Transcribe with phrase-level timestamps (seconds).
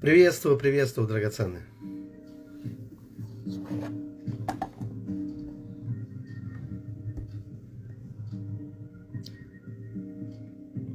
[0.00, 1.62] Приветствую, приветствую, драгоценные.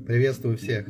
[0.07, 0.87] Приветствую всех.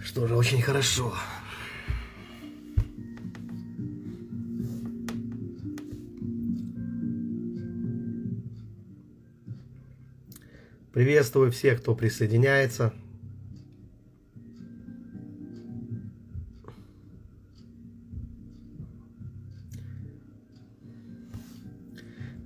[0.00, 1.14] Что же, очень хорошо.
[11.04, 12.94] Приветствую всех, кто присоединяется.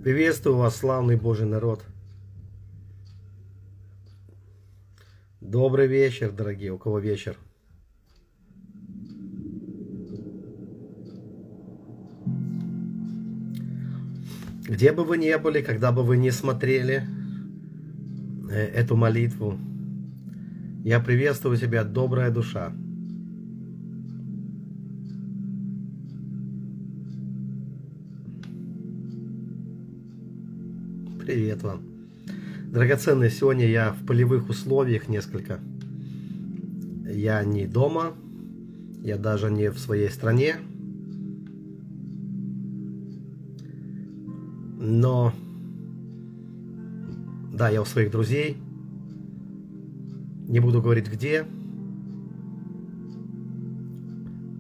[0.03, 1.85] Приветствую вас, славный Божий народ.
[5.41, 6.73] Добрый вечер, дорогие.
[6.73, 7.37] У кого вечер?
[14.67, 17.07] Где бы вы ни были, когда бы вы ни смотрели,
[18.51, 19.59] эту молитву.
[20.85, 22.73] Я приветствую тебя, добрая душа.
[31.21, 31.83] Привет вам.
[32.73, 35.61] Драгоценные, сегодня я в полевых условиях несколько.
[37.07, 38.15] Я не дома,
[39.03, 40.57] я даже не в своей стране.
[44.79, 45.35] Но
[47.53, 48.57] да, я у своих друзей.
[50.49, 51.45] Не буду говорить где.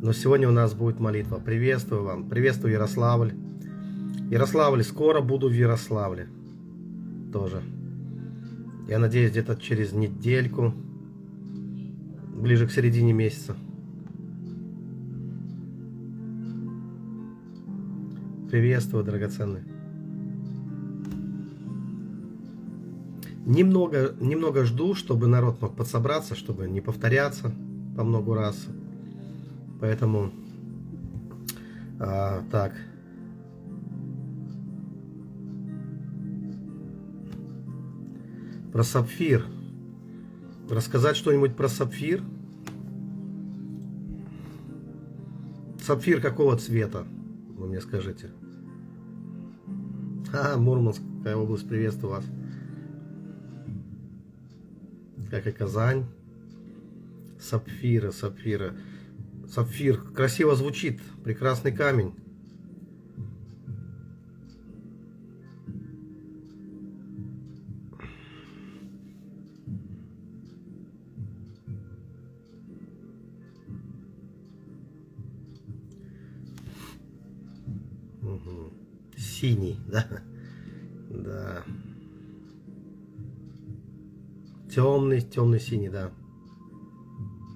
[0.02, 1.36] Но сегодня у нас будет молитва.
[1.36, 2.28] Приветствую вам.
[2.28, 3.32] Приветствую Ярославль.
[4.30, 6.28] Ярославль, скоро буду в Ярославле.
[7.32, 7.62] Тоже.
[8.88, 10.72] Я надеюсь, где-то через недельку.
[12.34, 13.56] Ближе к середине месяца.
[18.50, 19.64] Приветствую, драгоценные.
[23.48, 27.50] Немного, немного жду, чтобы народ мог подсобраться, чтобы не повторяться
[27.96, 28.66] по много раз.
[29.80, 30.30] Поэтому,
[31.98, 32.74] а, так.
[38.70, 39.46] Про сапфир.
[40.68, 42.22] Рассказать что-нибудь про сапфир?
[45.80, 47.06] Сапфир какого цвета?
[47.56, 48.30] Вы мне скажите.
[50.34, 52.24] А, Мурманская область, приветствую вас
[55.30, 56.06] как и Казань.
[57.40, 58.74] Сапфира, сапфира.
[59.48, 62.14] Сапфир красиво звучит, прекрасный камень.
[85.08, 86.10] Темный, темный синий, да.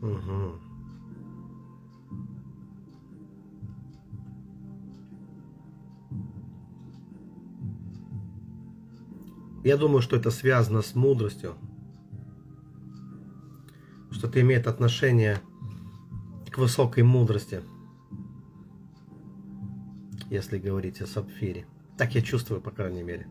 [0.01, 0.59] Угу.
[9.65, 11.57] Я думаю, что это связано с мудростью.
[14.11, 15.39] Что это имеет отношение
[16.51, 17.61] к высокой мудрости.
[20.31, 21.67] Если говорить о сапфире.
[21.99, 23.27] Так я чувствую, по крайней мере.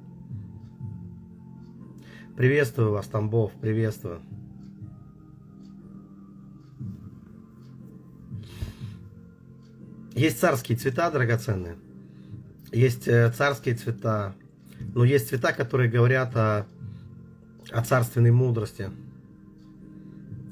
[2.42, 4.20] Приветствую вас, Тамбов, приветствую.
[10.16, 11.78] Есть царские цвета драгоценные.
[12.72, 14.34] Есть э, царские цвета.
[14.96, 16.66] Но есть цвета, которые говорят о,
[17.70, 18.90] о царственной мудрости.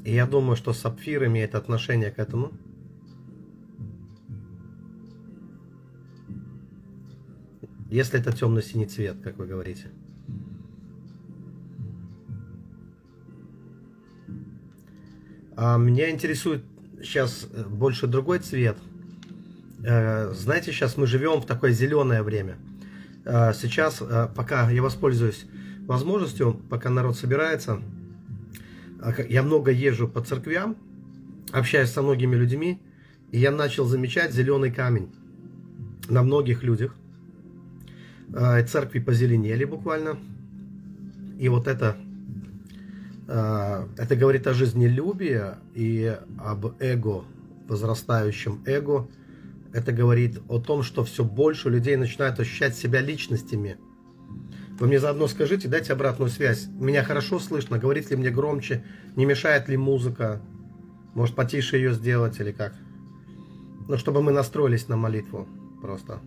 [0.06, 2.52] И я думаю, что сапфир имеет отношение к этому.
[7.90, 9.90] Если это темно-синий цвет, как вы говорите.
[15.62, 16.64] А меня интересует
[17.04, 18.78] сейчас э, больше другой цвет.
[19.84, 22.56] Э, знаете, сейчас мы живем в такое зеленое время.
[23.26, 24.02] Э, сейчас,
[24.38, 25.46] пока я воспользуюсь
[25.86, 27.82] возможностью, пока народ собирается,
[29.28, 30.78] я много езжу по церквям,
[31.52, 32.82] общаюсь со многими людьми,
[33.34, 35.14] и я начал замечать зеленый камень
[36.08, 36.96] на многих людях.
[38.30, 40.18] Церкви позеленели буквально.
[41.38, 41.98] И вот это
[43.30, 45.44] это говорит о жизнелюбии
[45.76, 47.26] и об эго,
[47.68, 49.08] возрастающем эго.
[49.72, 53.78] Это говорит о том, что все больше людей начинают ощущать себя личностями.
[54.80, 56.68] Вы мне заодно скажите, дайте обратную связь.
[56.80, 58.84] Меня хорошо слышно, говорит ли мне громче,
[59.16, 60.42] не мешает ли музыка,
[61.14, 62.74] может потише ее сделать или как.
[63.88, 65.48] Ну, чтобы мы настроились на молитву
[65.82, 66.20] просто.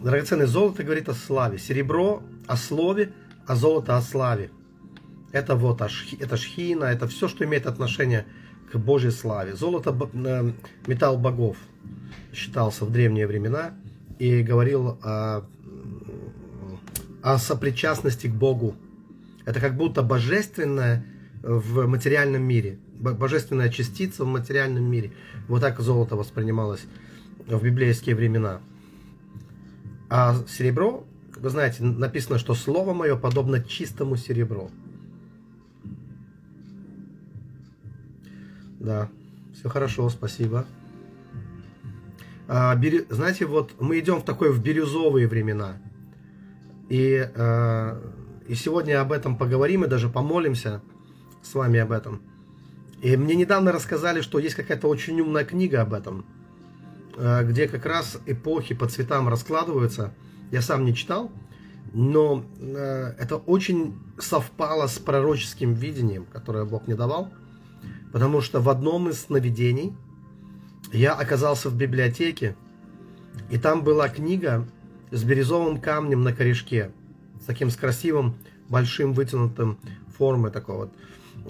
[0.00, 3.12] Драгоценное золото говорит о славе, серебро о слове,
[3.46, 4.50] а золото о славе.
[5.32, 8.26] Это вот это шхина, это все, что имеет отношение
[8.70, 9.54] к Божьей славе.
[9.54, 10.52] Золото э,
[10.86, 11.56] металл богов
[12.32, 13.74] считался в древние времена
[14.18, 15.44] и говорил о,
[17.22, 18.76] о сопричастности к Богу.
[19.44, 21.04] Это как будто божественное
[21.42, 25.12] в материальном мире, божественная частица в материальном мире.
[25.46, 26.84] Вот так золото воспринималось
[27.46, 28.60] в библейские времена.
[30.08, 31.04] А серебро,
[31.36, 34.70] вы знаете, написано, что слово мое подобно чистому серебру.
[38.80, 39.08] Да,
[39.54, 40.66] все хорошо, спасибо.
[42.46, 43.06] А, бирю...
[43.08, 45.78] Знаете, вот мы идем в такое в бирюзовые времена.
[46.88, 48.00] И, а,
[48.46, 50.82] и сегодня об этом поговорим и даже помолимся
[51.42, 52.20] с вами об этом.
[53.00, 56.26] И мне недавно рассказали, что есть какая-то очень умная книга об этом,
[57.16, 60.12] где как раз эпохи по цветам раскладываются.
[60.50, 61.30] Я сам не читал,
[61.92, 67.32] но а, это очень совпало с пророческим видением, которое Бог мне давал.
[68.12, 69.94] Потому что в одном из сновидений
[70.92, 72.56] я оказался в библиотеке,
[73.50, 74.66] и там была книга
[75.10, 76.92] с бирюзовым камнем на корешке,
[77.40, 78.36] с таким с красивым,
[78.68, 79.78] большим, вытянутым
[80.16, 80.92] формы такой вот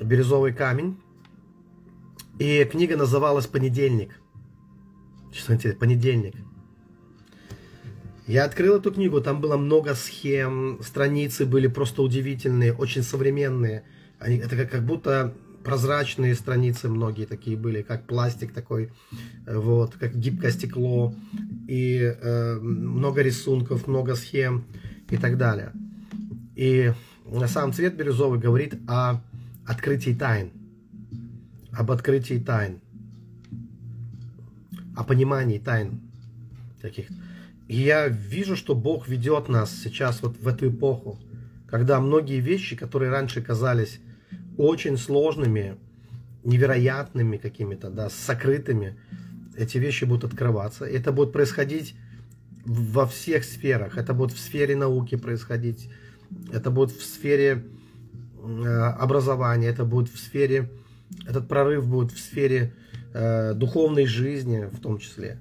[0.01, 0.99] бирюзовый камень.
[2.39, 4.19] И книга называлась «Понедельник».
[5.35, 6.35] Что интересно, «Понедельник».
[8.27, 13.85] Я открыл эту книгу, там было много схем, страницы были просто удивительные, очень современные.
[14.19, 18.93] Они, это как, как будто прозрачные страницы многие такие были, как пластик такой,
[19.47, 21.15] э, вот, как гибкое стекло,
[21.69, 24.65] и э, много рисунков, много схем
[25.11, 25.73] и так далее.
[26.55, 26.93] И
[27.47, 29.21] сам цвет бирюзовый говорит о
[29.67, 30.51] открытии тайн,
[31.73, 32.81] об открытии тайн,
[34.97, 36.01] о понимании тайн
[36.81, 37.09] таких.
[37.69, 41.19] И я вижу, что Бог ведет нас сейчас вот в эту эпоху,
[41.69, 44.01] когда многие вещи, которые раньше казались
[44.59, 45.77] очень сложными,
[46.45, 48.97] невероятными какими-то, да, сокрытыми,
[49.57, 50.85] эти вещи будут открываться.
[50.85, 51.95] Это будет происходить
[52.65, 53.97] во всех сферах.
[53.97, 55.91] Это будет в сфере науки происходить,
[56.53, 57.65] это будет в сфере
[58.43, 58.67] э,
[58.99, 60.71] образования, это будет в сфере,
[61.27, 62.75] этот прорыв будет в сфере
[63.15, 65.39] духовной жизни в том числе.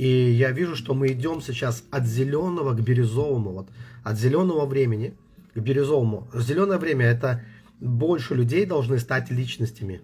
[0.00, 3.68] И я вижу, что мы идем сейчас от зеленого к бирюзовому, вот,
[4.02, 5.14] от зеленого времени
[5.54, 6.26] к бирюзовому.
[6.32, 7.42] Зеленое время это
[7.80, 10.00] больше людей должны стать личностями.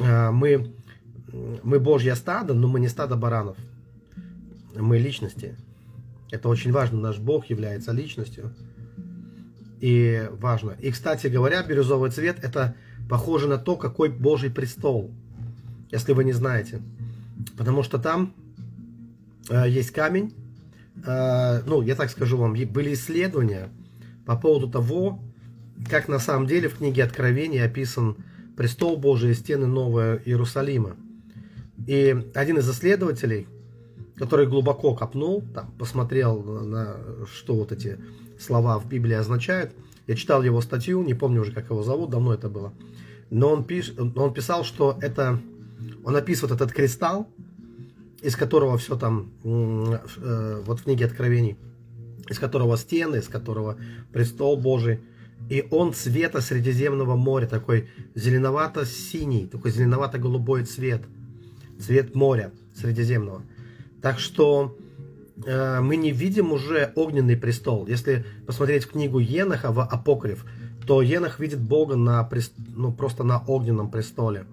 [0.00, 0.72] А, мы,
[1.62, 3.56] мы Божье стадо, но мы не стадо баранов.
[4.74, 5.56] Мы личности.
[6.32, 6.98] Это очень важно.
[6.98, 8.52] Наш Бог является личностью.
[9.80, 10.72] И важно.
[10.80, 12.74] И, кстати говоря, бирюзовый цвет это
[13.08, 15.10] похоже на то, какой Божий престол.
[15.90, 16.82] Если вы не знаете.
[17.56, 18.34] Потому что там
[19.48, 20.34] э, есть камень.
[21.06, 23.70] Э, ну, я так скажу вам, были исследования
[24.26, 25.20] по поводу того,
[25.88, 28.16] как на самом деле в книге Откровения описан
[28.56, 30.96] престол Божий и стены Нового Иерусалима.
[31.86, 33.46] И один из исследователей,
[34.16, 36.96] который глубоко копнул, там, посмотрел на
[37.32, 37.98] что вот эти
[38.38, 39.72] слова в Библии означают,
[40.08, 42.72] я читал его статью, не помню уже, как его зовут, давно это было,
[43.30, 45.38] но он, пиш, он писал, что это,
[46.04, 47.28] он описывает этот кристалл,
[48.20, 51.56] из которого все там, э, вот в книге Откровений,
[52.28, 53.76] из которого стены, из которого
[54.12, 54.98] престол Божий–
[55.48, 61.02] и он цвета Средиземного моря, такой зеленовато-синий, такой зеленовато-голубой цвет.
[61.80, 63.42] Цвет моря Средиземного.
[64.02, 64.76] Так что
[65.46, 67.86] э, мы не видим уже огненный престол.
[67.86, 70.44] Если посмотреть в книгу Еноха в Апокриф,
[70.86, 72.28] то Енох видит Бога на,
[72.74, 74.46] ну, просто на огненном престоле.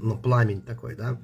[0.00, 1.18] Ну, пламень такой, да.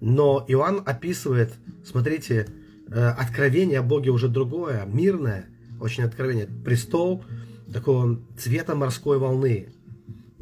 [0.00, 1.52] Но Иоанн описывает,
[1.84, 2.46] смотрите,
[2.88, 5.46] э, откровение о Боге уже другое, мирное,
[5.80, 6.46] очень откровение.
[6.64, 7.24] Престол,
[7.72, 9.68] такого цвета морской волны,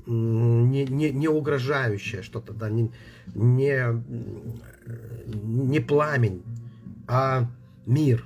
[0.06, 2.92] не, не, не угрожающее что-то, да, не,
[3.34, 4.02] не,
[5.26, 6.42] не пламень,
[7.08, 7.48] а
[7.86, 8.24] мир.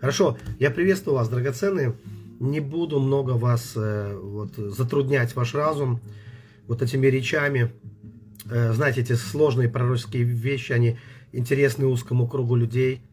[0.00, 1.94] Хорошо, я приветствую вас, драгоценные.
[2.40, 6.00] Не буду много вас э, вот, затруднять ваш разум
[6.66, 7.72] вот этими речами.
[8.50, 10.98] Э, знаете, эти сложные пророческие вещи, они
[11.32, 13.00] интересны узкому кругу людей–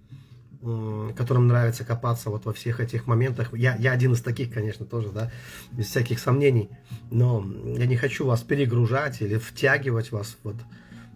[1.15, 3.49] которым нравится копаться вот во всех этих моментах.
[3.53, 5.31] Я, я один из таких, конечно, тоже, да,
[5.71, 6.69] без всяких сомнений.
[7.09, 10.55] Но я не хочу вас перегружать или втягивать вас вот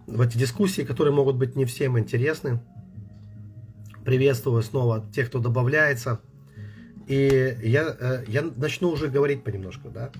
[0.07, 2.59] эти дискуссии, которые могут быть не всем интересны.
[4.03, 6.19] Приветствую снова тех, кто добавляется.
[7.07, 10.11] И я, э, я начну уже говорить понемножку, да,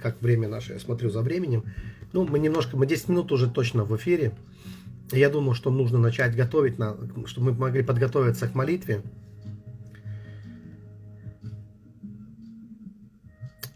[0.00, 1.64] как время наше, я смотрю за временем.
[2.12, 4.32] Ну, мы немножко, мы 10 минут уже точно в эфире.
[5.12, 6.76] я думал, что нужно начать готовить,
[7.26, 9.02] чтобы мы могли подготовиться к молитве.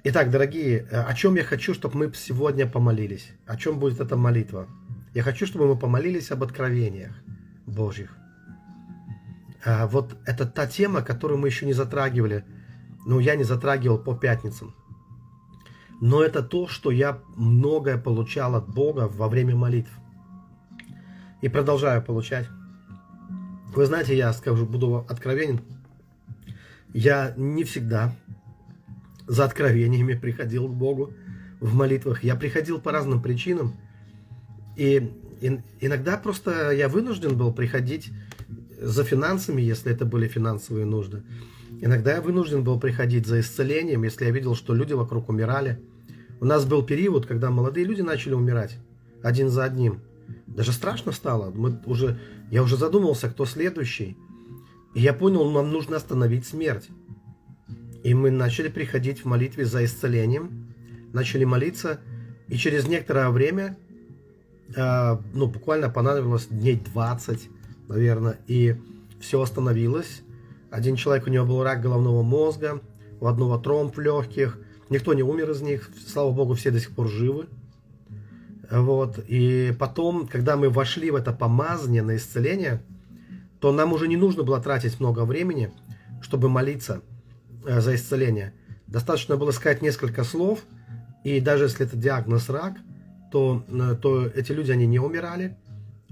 [0.04, 3.30] Итак, дорогие, о чем я хочу, чтобы мы сегодня помолились?
[3.46, 4.68] О чем будет эта молитва?
[5.18, 7.10] Я хочу, чтобы мы помолились об откровениях
[7.66, 8.16] Божьих.
[9.64, 12.44] А, вот это та тема, которую мы еще не затрагивали.
[13.04, 14.76] Ну, я не затрагивал по пятницам.
[16.00, 19.90] Но это то, что я многое получал от Бога во время молитв.
[21.42, 22.46] И продолжаю получать.
[23.75, 25.60] Вы знаете, я скажу, буду откровенен.
[26.94, 28.14] Я не всегда
[29.26, 31.12] за откровениями приходил к Богу
[31.58, 32.22] в молитвах.
[32.22, 33.75] Я приходил по разным причинам.
[34.78, 35.11] И
[35.80, 38.11] иногда просто я вынужден был приходить
[38.80, 41.25] за финансами, если это были финансовые нужды.
[41.80, 45.80] Иногда я вынужден был приходить за исцелением, если я видел, что люди вокруг умирали.
[46.40, 48.78] У нас был период, когда молодые люди начали умирать
[49.20, 50.00] один за одним.
[50.47, 51.50] Даже страшно стало.
[51.50, 52.16] Мы уже,
[52.52, 54.16] я уже задумался, кто следующий.
[54.94, 56.88] И я понял, нам нужно остановить смерть.
[58.04, 60.73] И мы начали приходить в молитве за исцелением,
[61.12, 61.99] начали молиться,
[62.47, 63.76] и через некоторое время,
[64.76, 67.48] ну, буквально понадобилось дней 20,
[67.88, 68.76] наверное, и
[69.20, 70.22] все остановилось.
[70.70, 72.80] Один человек, у него был рак головного мозга,
[73.20, 74.58] у одного тромб в легких,
[74.90, 77.46] никто не умер из них, слава богу, все до сих пор живы.
[78.70, 79.18] Вот.
[79.26, 82.82] И потом, когда мы вошли в это помазание на исцеление,
[83.60, 85.72] то нам уже не нужно было тратить много времени,
[86.20, 87.00] чтобы молиться
[87.66, 88.52] э, за исцеление.
[88.87, 90.60] Достаточно было сказать несколько слов,
[91.25, 92.75] и даже если это диагноз рак,
[93.30, 95.56] то, э, то эти люди, они не умирали,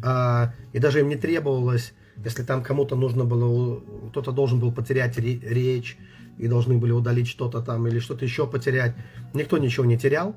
[0.03, 1.93] а, и даже им не требовалось,
[2.25, 3.81] если там кому-то нужно было,
[4.11, 5.97] кто-то должен был потерять речь,
[6.39, 8.95] и должны были удалить что-то там или что-то еще потерять.
[9.33, 10.37] Никто ничего не терял,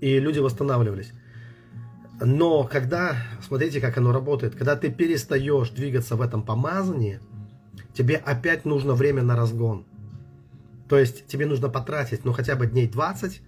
[0.00, 1.12] и люди восстанавливались.
[2.20, 7.20] Но когда, смотрите, как оно работает, когда ты перестаешь двигаться в этом помазании,
[7.94, 9.86] тебе опять нужно время на разгон.
[10.88, 13.40] То есть тебе нужно потратить, ну, хотя бы дней 20,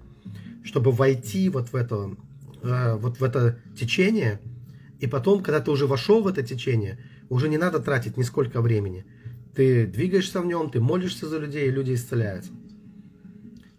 [0.64, 2.16] чтобы войти вот в это,
[2.62, 4.40] э, вот в это течение–
[5.04, 9.04] и потом, когда ты уже вошел в это течение, уже не надо тратить нисколько времени.
[9.54, 12.52] Ты двигаешься в нем, ты молишься за людей, и люди исцеляются.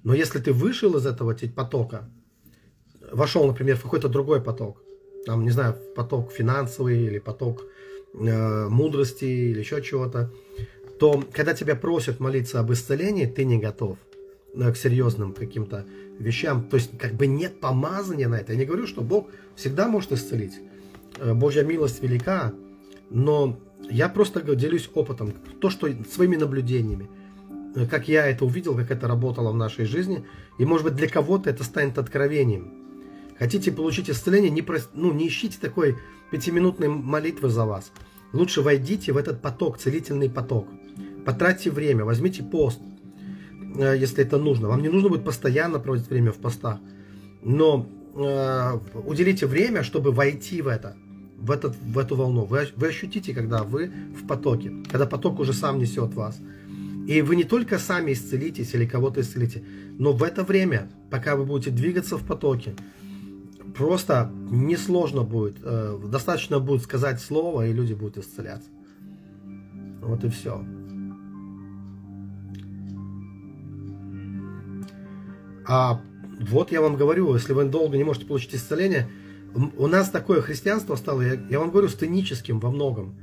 [0.04, 2.08] Но если ты вышел из этого потока,
[3.12, 4.84] вошел, например, в какой-то другой поток,
[5.26, 7.64] там, не знаю, поток финансовый или поток
[8.14, 10.32] э, мудрости или еще чего-то,
[11.00, 13.98] то когда тебя просят молиться об исцелении, ты не готов
[14.56, 15.86] к серьезным каким-то
[16.20, 16.64] вещам.
[16.64, 18.54] То есть как бы нет помазания на это.
[18.54, 20.60] Я не говорю, что Бог всегда может исцелить.
[21.18, 22.54] Э, Божья милость велика,
[23.10, 23.60] но
[23.90, 27.10] я просто делюсь опытом, то, что своими наблюдениями,
[27.76, 30.26] э, как я это увидел, как это работало в нашей жизни,
[30.58, 32.74] и может быть для кого-то это станет откровением.
[33.38, 34.90] Хотите получить исцеление, не, прос...
[34.94, 35.98] ну, не ищите такой
[36.32, 37.92] пятиминутной молитвы за вас.
[38.32, 40.68] Лучше войдите в этот поток, целительный поток.
[41.26, 42.95] Потратьте время, возьмите пост, э,
[43.78, 44.68] если это нужно.
[44.68, 46.80] Вам не нужно будет постоянно проводить время в постах,
[47.44, 50.96] но э, уделите время, чтобы войти в это
[51.38, 52.46] в, этот, в эту волну.
[52.46, 56.40] Вы, вы ощутите, когда вы в потоке, когда поток уже сам несет вас.
[57.08, 59.64] И вы не только сами исцелитесь или кого-то исцелите,
[60.00, 62.74] но в это время, пока вы будете двигаться в потоке,
[63.78, 68.70] просто несложно будет, э, достаточно будет сказать слово, и люди будут исцеляться.
[70.02, 70.64] Вот и все.
[75.68, 76.02] А
[76.40, 79.10] вот я вам говорю, если вы долго не можете получить исцеление,
[79.78, 83.16] у нас такое христианство стало, я, я вам говорю, стеническим во многом.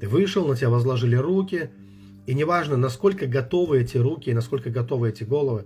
[0.00, 1.70] Ты вышел, на тебя возложили руки,
[2.26, 5.64] и неважно, насколько готовы эти руки, насколько готовы эти головы,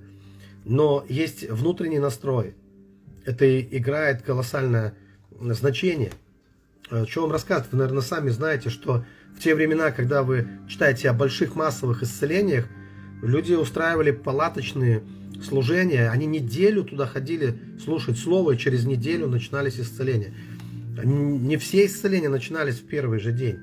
[0.64, 2.54] но есть внутренний настрой.
[3.24, 4.94] Это играет колоссальное
[5.40, 6.12] значение.
[6.90, 7.72] Э, что вам рассказывать?
[7.72, 9.04] Вы, наверное, сами знаете, что
[9.36, 12.66] в те времена, когда вы читаете о больших массовых исцелениях,
[13.22, 15.02] люди устраивали палаточные
[15.42, 20.32] служения, они неделю туда ходили слушать слово, и через неделю начинались исцеления.
[21.02, 23.58] Не все исцеления начинались в первый же день.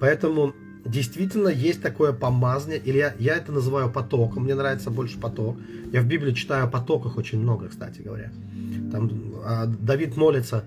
[0.00, 5.58] Поэтому действительно есть такое помазание, или я, я это называю потоком, мне нравится больше поток.
[5.92, 8.32] Я в Библии читаю о потоках очень много, кстати говоря.
[8.90, 9.10] Там
[9.44, 10.64] а, Давид молится,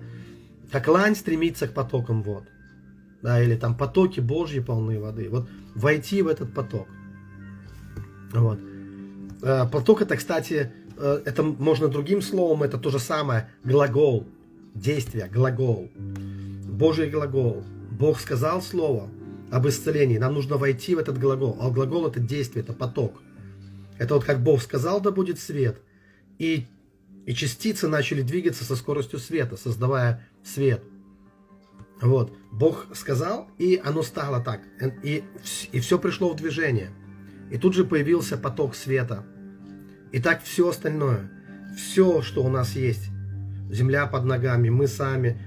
[0.70, 2.44] как лань стремится к потокам вод.
[3.22, 5.28] Да, или там потоки Божьи полные воды.
[5.30, 6.86] Вот войти в этот поток.
[8.32, 8.58] Вот.
[9.42, 14.26] Э, поток это, кстати, э, это можно другим словом, это то же самое, глагол,
[14.74, 15.90] действие, глагол,
[16.68, 17.64] Божий глагол.
[17.90, 19.08] Бог сказал слово
[19.50, 23.22] об исцелении, нам нужно войти в этот глагол, а глагол это действие, это поток.
[23.98, 25.80] Это вот как Бог сказал, да будет свет,
[26.38, 26.66] и,
[27.26, 30.82] и частицы начали двигаться со скоростью света, создавая свет.
[32.02, 32.36] Вот.
[32.50, 34.62] Бог сказал, и оно стало так.
[35.02, 35.24] И,
[35.70, 36.90] и все пришло в движение.
[37.50, 39.24] И тут же появился поток света.
[40.12, 41.30] И так все остальное,
[41.76, 43.10] все, что у нас есть,
[43.70, 45.40] земля под ногами, мы сами,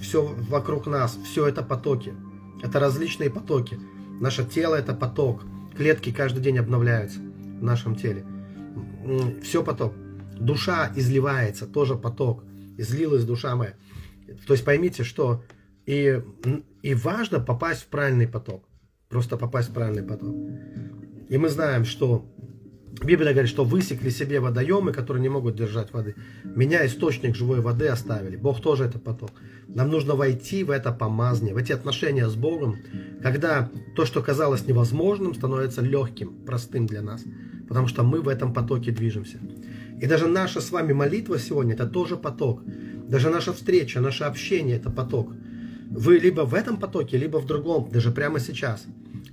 [0.00, 2.14] все вокруг нас, все это потоки.
[2.62, 3.78] Это различные потоки.
[4.20, 5.44] Наше тело это поток.
[5.76, 8.24] Клетки каждый день обновляются в нашем теле.
[9.42, 9.94] Все поток.
[10.38, 12.44] Душа изливается, тоже поток.
[12.78, 13.74] Излилась душа моя.
[14.46, 15.44] То есть поймите, что
[15.86, 16.22] и,
[16.82, 18.64] и важно попасть в правильный поток.
[19.08, 20.34] Просто попасть в правильный поток.
[21.28, 22.26] И мы знаем, что
[23.02, 26.14] Библия говорит, что высекли себе водоемы, которые не могут держать воды.
[26.44, 28.36] Меня источник живой воды оставили.
[28.36, 29.30] Бог тоже это поток.
[29.66, 32.76] Нам нужно войти в это помазание, в эти отношения с Богом,
[33.22, 37.24] когда то, что казалось невозможным, становится легким, простым для нас.
[37.68, 39.38] Потому что мы в этом потоке движемся.
[40.00, 42.62] И даже наша с вами молитва сегодня– это тоже поток.
[43.08, 45.32] Даже наша встреча, наше общение– это поток.
[45.90, 48.84] Вы либо в этом потоке, либо в другом, даже прямо сейчас.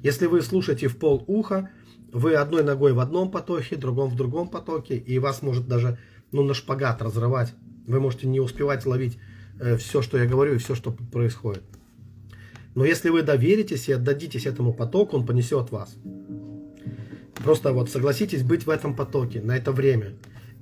[0.04, 1.70] Если вы слушаете в пол уха,
[2.12, 5.98] вы одной ногой в одном потоке, другом в другом потоке, и вас может даже
[6.32, 7.54] ну, на шпагат разрывать.
[7.88, 9.18] Вы можете не успевать ловить
[9.60, 11.64] э, все, что я говорю, и все, что происходит.
[12.76, 15.96] Но если вы доверитесь и отдадитесь этому потоку, он понесет вас.
[17.36, 20.14] Просто вот согласитесь быть в этом потоке на это время.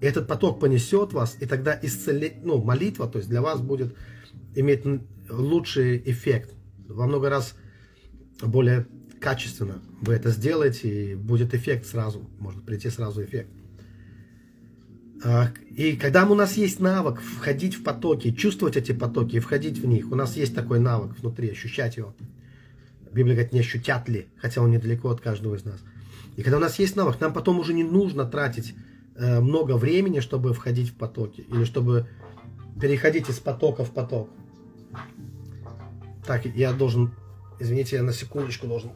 [0.02, 3.96] И этот поток понесет вас, и тогда исцеление, ну, молитва, то есть для вас будет
[4.56, 4.84] иметь
[5.30, 6.54] лучший эффект.
[6.88, 7.56] Во много раз
[8.42, 8.88] более
[9.20, 13.50] качественно вы это сделаете, и будет эффект сразу, может прийти сразу эффект.
[15.24, 19.78] А, и когда у нас есть навык входить в потоки, чувствовать эти потоки и входить
[19.78, 22.16] в них, у нас есть такой навык внутри, ощущать его.
[23.12, 25.80] Библия говорит, не ощутят ли, хотя он недалеко от каждого из нас.
[26.38, 28.74] И когда у нас есть навык, нам потом уже не нужно тратить
[29.16, 32.08] э, много времени, чтобы входить в потоки, или чтобы
[32.80, 34.30] переходить из потока в поток.
[36.26, 37.12] Так, я должен
[37.60, 38.92] Извините, я на секундочку должен...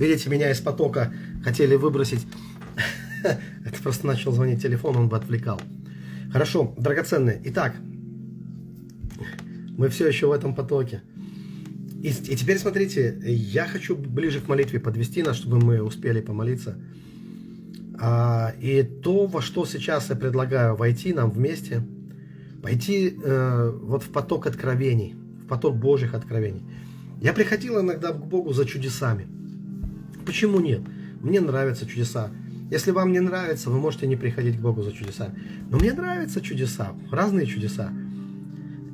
[0.00, 1.12] Видите, меня из потока
[1.44, 2.26] хотели выбросить.
[3.22, 5.60] Это просто начал звонить телефон, он бы отвлекал.
[6.32, 7.40] Хорошо, драгоценные.
[7.44, 7.76] Итак,
[9.76, 11.02] мы все еще в этом потоке.
[12.02, 16.78] И, и теперь смотрите, я хочу ближе к молитве подвести нас, чтобы мы успели помолиться.
[17.98, 21.82] А, и то, во что сейчас я предлагаю войти нам вместе,
[22.62, 26.62] пойти э, вот в поток откровений, в поток Божьих откровений.
[27.20, 29.26] Я приходил иногда к Богу за чудесами.
[30.24, 30.80] Почему нет?
[31.20, 32.30] Мне нравятся чудеса.
[32.70, 35.38] Если вам не нравится, вы можете не приходить к Богу за чудесами.
[35.68, 37.92] Но мне нравятся чудеса, разные чудеса.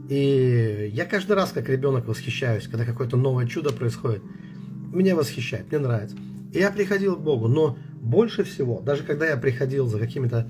[0.08, 4.22] И я каждый раз, как ребенок, восхищаюсь, когда какое-то новое чудо происходит.
[4.92, 6.16] Меня восхищает, мне нравится.
[6.52, 10.48] И я приходил к Богу, но больше всего, даже когда я приходил за какими-то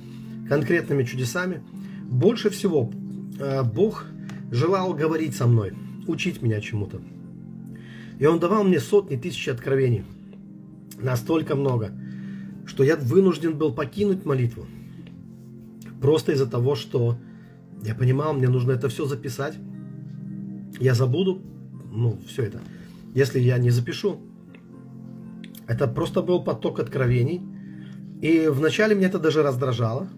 [0.49, 1.63] конкретными чудесами,
[2.05, 2.93] больше всего
[3.39, 4.05] э, Бог
[4.51, 5.73] желал говорить со мной,
[6.07, 7.01] учить меня чему-то.
[8.19, 10.05] И Он давал мне сотни тысяч откровений.
[11.01, 11.93] Настолько много,
[12.67, 14.67] что я вынужден был покинуть молитву.
[16.01, 17.19] Просто из-за того, что
[17.85, 19.55] я понимал, мне нужно это все записать.
[20.79, 21.43] Я забуду,
[21.91, 22.61] ну, все это.
[23.15, 24.21] Если я не запишу,
[25.67, 27.43] это просто был поток откровений.
[28.21, 30.09] И вначале меня это даже раздражало,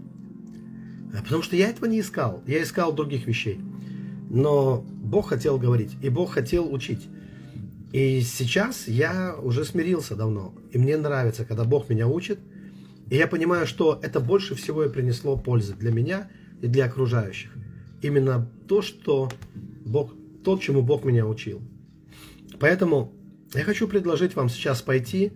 [1.12, 2.42] потому что я этого не искал.
[2.46, 3.60] Я искал других вещей.
[4.30, 7.08] Но Бог хотел говорить, и Бог хотел учить.
[7.92, 10.54] И сейчас я уже смирился давно.
[10.72, 12.38] И мне нравится, когда Бог меня учит.
[13.08, 16.28] И я понимаю, что это больше всего и принесло пользы для меня
[16.60, 17.50] и для окружающих.
[18.02, 19.28] Именно то, что
[19.84, 21.60] Бог, то, чему Бог меня учил.
[22.60, 23.12] Поэтому
[23.54, 25.32] я хочу предложить вам сейчас пойти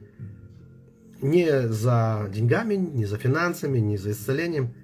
[1.20, 4.74] не за деньгами, не за финансами, не за исцелением,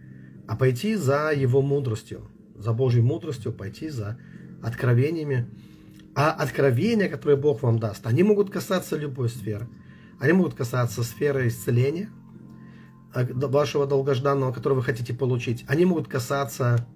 [0.46, 4.18] а пойти за Его мудростью, за Божьей мудростью, пойти за
[4.62, 5.46] откровениями.
[6.14, 9.68] А откровения, которые Бог вам даст, они могут касаться любой сферы.
[10.18, 12.10] Они могут касаться сферы исцеления,
[13.14, 16.86] вашего долгожданного, который вы хотите получить, они могут касаться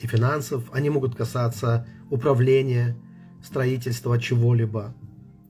[0.00, 2.96] и финансов, они могут касаться управления,
[3.42, 4.94] строительства чего-либо,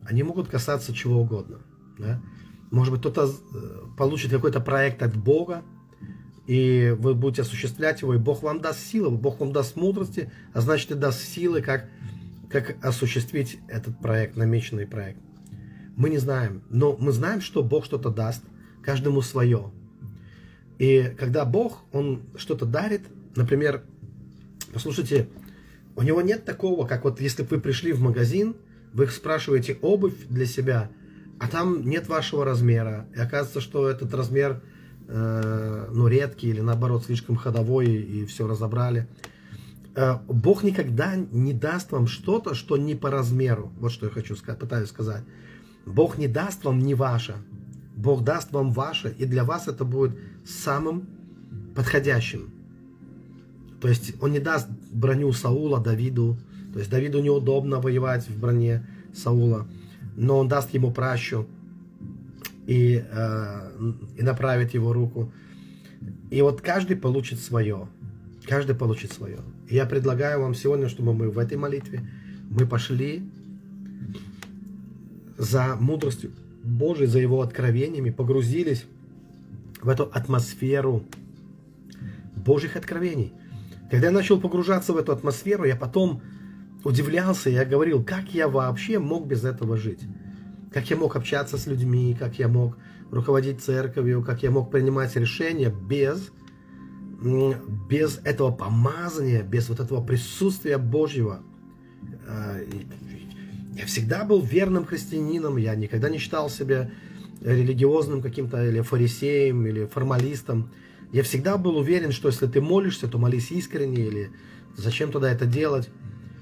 [0.02, 1.58] они могут касаться чего угодно.
[1.98, 2.20] Да?
[2.70, 5.62] Может быть, кто-то э, получит какой-то проект от Бога,
[6.46, 10.60] и вы будете осуществлять его, и Бог вам даст силы, Бог вам даст мудрости, а
[10.60, 11.88] значит и даст силы, как,
[12.50, 15.20] как осуществить этот проект, намеченный проект.
[15.96, 18.42] Мы не знаем, но мы знаем, что Бог что-то даст,
[18.84, 19.70] каждому свое.
[20.78, 23.02] И когда Бог, Он что-то дарит,
[23.36, 23.82] например,
[24.72, 25.28] послушайте,
[25.96, 28.56] У него нет такого, как вот если вы пришли в магазин,
[28.92, 30.90] вы спрашиваете обувь для себя,
[31.38, 33.06] а там нет вашего размера.
[33.14, 34.60] И оказывается, что этот размер
[35.06, 39.06] э, ну, редкий или наоборот слишком ходовой и все разобрали.
[39.94, 43.72] Э, Бог никогда не даст вам что-то, что не по размеру.
[43.78, 45.22] Вот что я хочу сказать, пытаюсь сказать.
[45.86, 47.36] Бог не даст вам не ваше.
[47.96, 51.06] Бог даст вам ваше, и для вас это будет самым
[51.74, 52.50] подходящим.
[53.80, 56.36] То есть он не даст броню Саула Давиду.
[56.72, 59.66] То есть Давиду неудобно воевать в броне Саула,
[60.16, 61.46] но он даст ему пращу
[62.66, 65.32] и, э, и направит его руку.
[66.30, 67.88] И вот каждый получит свое.
[68.46, 69.38] Каждый получит свое.
[69.68, 72.08] И я предлагаю вам сегодня, чтобы мы в этой молитве
[72.50, 73.22] мы пошли
[75.38, 76.32] за мудростью
[76.64, 78.84] Божией, за Его откровениями, погрузились
[79.80, 81.04] в эту атмосферу
[82.34, 83.32] Божьих откровений–
[83.94, 86.20] когда я начал погружаться в эту атмосферу, я потом
[86.82, 90.00] удивлялся, я говорил, как я вообще мог без этого жить?
[90.72, 92.76] Как я мог общаться с людьми, как я мог
[93.12, 96.32] руководить церковью, как я мог принимать решения без,
[97.88, 101.40] без этого помазания, без вот этого присутствия Божьего.
[103.76, 106.90] Я всегда был верным христианином, я никогда не считал себя
[107.42, 110.70] религиозным каким-то или фарисеем, или формалистом.
[111.12, 114.30] Я всегда был уверен, что если ты молишься, то молись искренне, или
[114.76, 115.90] зачем тогда это делать?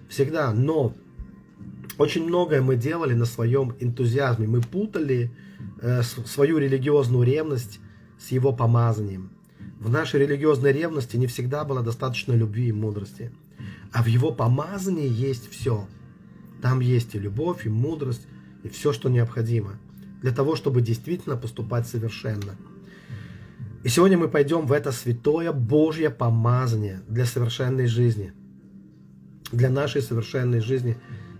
[0.09, 0.53] Всегда.
[0.53, 0.95] Но
[1.99, 4.47] очень многое мы делали на своем энтузиазме.
[4.47, 5.31] Мы путали
[5.81, 7.81] э, свою религиозную ревность
[8.19, 9.31] с его помазанием.
[9.81, 13.33] В нашей религиозной ревности не всегда было достаточно любви и мудрости.
[13.91, 15.87] А в его помазании есть все.
[16.63, 18.27] Там есть и любовь, и мудрость,
[18.63, 19.79] и все, что необходимо
[20.23, 22.57] для того, чтобы действительно поступать совершенно.
[23.83, 28.33] И сегодня мы пойдем в это святое Божье помазание для совершенной жизни,
[29.51, 30.97] для нашей совершенной жизни,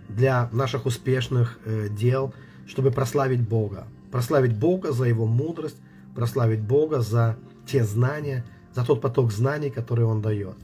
[0.09, 2.33] для наших успешных э, дел,
[2.67, 3.87] чтобы прославить Бога.
[4.11, 5.77] Прославить Бога за Его мудрость,
[6.13, 8.43] прославить Бога за те знания,
[8.75, 10.57] за тот поток знаний, который Он дает.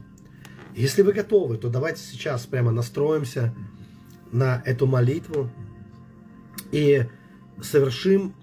[0.76, 3.56] Если вы готовы, то давайте сейчас прямо настроимся
[4.32, 5.50] на эту молитву
[6.72, 7.06] и
[7.62, 8.34] совершим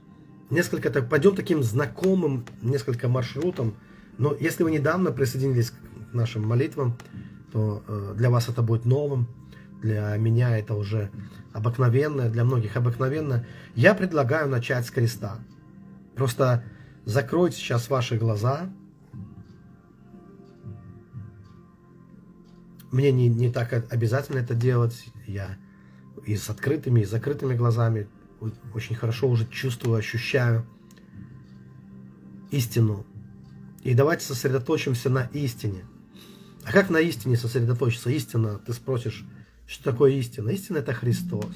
[0.50, 3.74] несколько так, пойдем таким знакомым несколько маршрутом.
[4.18, 5.74] Но если вы недавно присоединились к
[6.12, 6.96] нашим молитвам,
[7.52, 9.28] то э, для вас это будет новым,
[9.82, 11.10] для меня это уже
[11.52, 13.46] обыкновенное, для многих обыкновенно.
[13.74, 15.38] Я предлагаю начать с креста.
[16.14, 16.64] Просто
[17.04, 18.70] закройте сейчас ваши глаза.
[22.90, 25.06] Мне не, не так обязательно это делать.
[25.26, 25.58] Я
[26.26, 28.08] и с открытыми, и с закрытыми глазами
[28.74, 30.66] очень хорошо уже чувствую, ощущаю
[32.50, 33.06] истину.
[33.82, 35.84] И давайте сосредоточимся на истине.
[36.64, 38.10] А как на истине сосредоточиться?
[38.10, 39.24] Истина, ты спросишь,
[39.66, 40.50] что такое истина?
[40.50, 41.54] Истина– это Христос.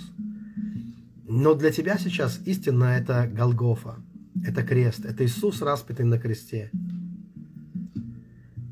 [1.29, 3.97] Но для тебя сейчас истина– это Голгофа,
[4.45, 6.71] это крест, это Иисус, распятый на кресте.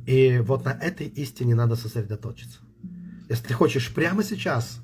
[0.07, 2.61] И вот на этой истине надо сосредоточиться.
[3.29, 4.81] Если ты хочешь прямо сейчас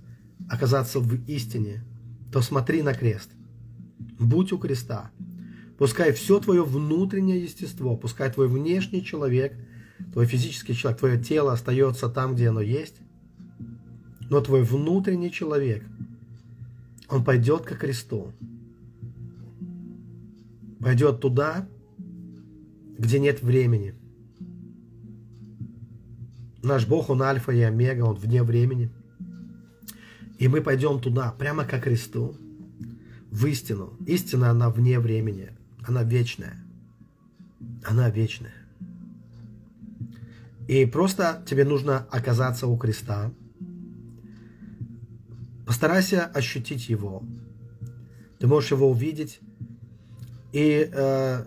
[0.49, 1.85] оказаться в истине–
[2.35, 3.31] то смотри на крест.
[4.19, 5.13] Будь у креста.
[5.79, 9.55] Пускай все твое внутреннее естество, пускай твой внешний человек,
[10.13, 12.97] твой физический человек, твое тело остается там, где оно есть,
[14.29, 15.85] но твой внутренний человек,
[17.09, 18.33] он пойдет к кресту.
[20.81, 21.69] Пойдет туда,
[22.99, 23.95] где нет времени.
[26.65, 28.91] Наш Бог, Он альфа и омега, Он вне времени–
[30.39, 32.37] и мы пойдем туда, прямо к кресту,
[33.31, 33.97] в истину.
[34.07, 35.51] Истина, она вне времени,
[35.87, 36.65] она вечная.
[37.85, 38.55] Она вечная.
[40.69, 43.33] И просто тебе нужно оказаться у креста.
[45.67, 47.23] Постарайся ощутить его.
[48.39, 49.41] Ты можешь его увидеть.
[50.53, 51.45] И э,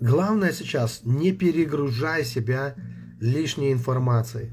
[0.00, 2.74] главное сейчас, не перегружай себя
[3.20, 4.50] лишней информацией.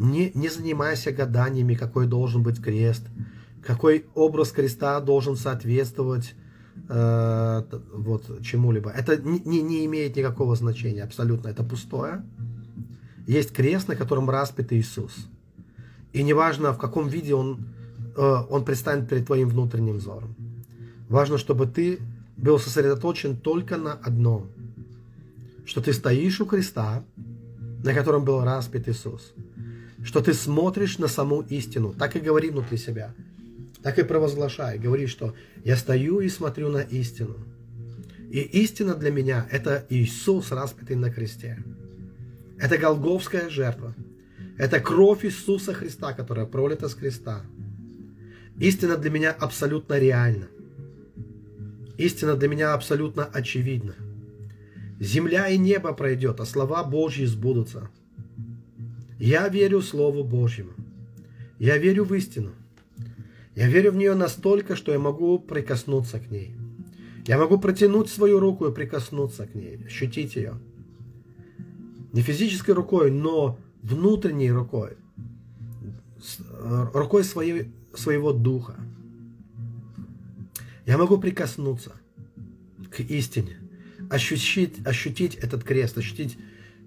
[0.00, 3.02] Не, не занимайся гаданиями, какой должен быть крест,
[3.62, 6.34] какой образ креста должен соответствовать
[6.88, 8.88] э, вот, чему-либо.
[8.88, 11.48] Это не, не, имеет никакого значения, абсолютно.
[11.48, 12.24] Это пустое.
[13.26, 15.12] Есть крест, на котором распят Иисус.
[16.14, 17.66] И неважно, в каком виде он,
[18.16, 20.34] э, он предстанет перед твоим внутренним взором.
[21.10, 21.98] Важно, чтобы ты
[22.38, 24.46] был сосредоточен только на одном.
[25.66, 27.04] Что ты стоишь у креста,
[27.84, 29.34] на котором был распят Иисус
[30.04, 31.92] что ты смотришь на саму истину.
[31.92, 33.14] Так и говори внутри себя.
[33.82, 34.78] Так и провозглашай.
[34.78, 35.34] Говори, что
[35.64, 37.36] я стою и смотрю на истину.
[38.30, 41.62] И истина для меня– это Иисус, распятый на кресте.
[42.58, 43.94] Это голговская жертва.
[44.58, 47.42] Это кровь Иисуса Христа, которая пролита с креста.
[48.58, 50.48] Истина для меня абсолютно реальна.
[51.96, 53.94] Истина для меня абсолютно очевидна.
[55.00, 57.88] Земля и небо пройдет, а слова Божьи сбудутся.
[59.20, 60.72] Я верю Слову Божьему.
[61.58, 62.52] Я верю в истину.
[63.54, 66.56] Я верю в нее настолько, что я могу прикоснуться к ней.
[67.26, 70.54] Я могу протянуть свою руку и прикоснуться к ней, ощутить ее.
[72.14, 74.96] Не физической рукой, но внутренней рукой.
[76.48, 78.76] Э, рукой своей, своего духа.
[80.86, 81.92] Я могу прикоснуться
[82.90, 83.58] к истине,
[84.08, 86.38] ощутить, ощутить этот крест, ощутить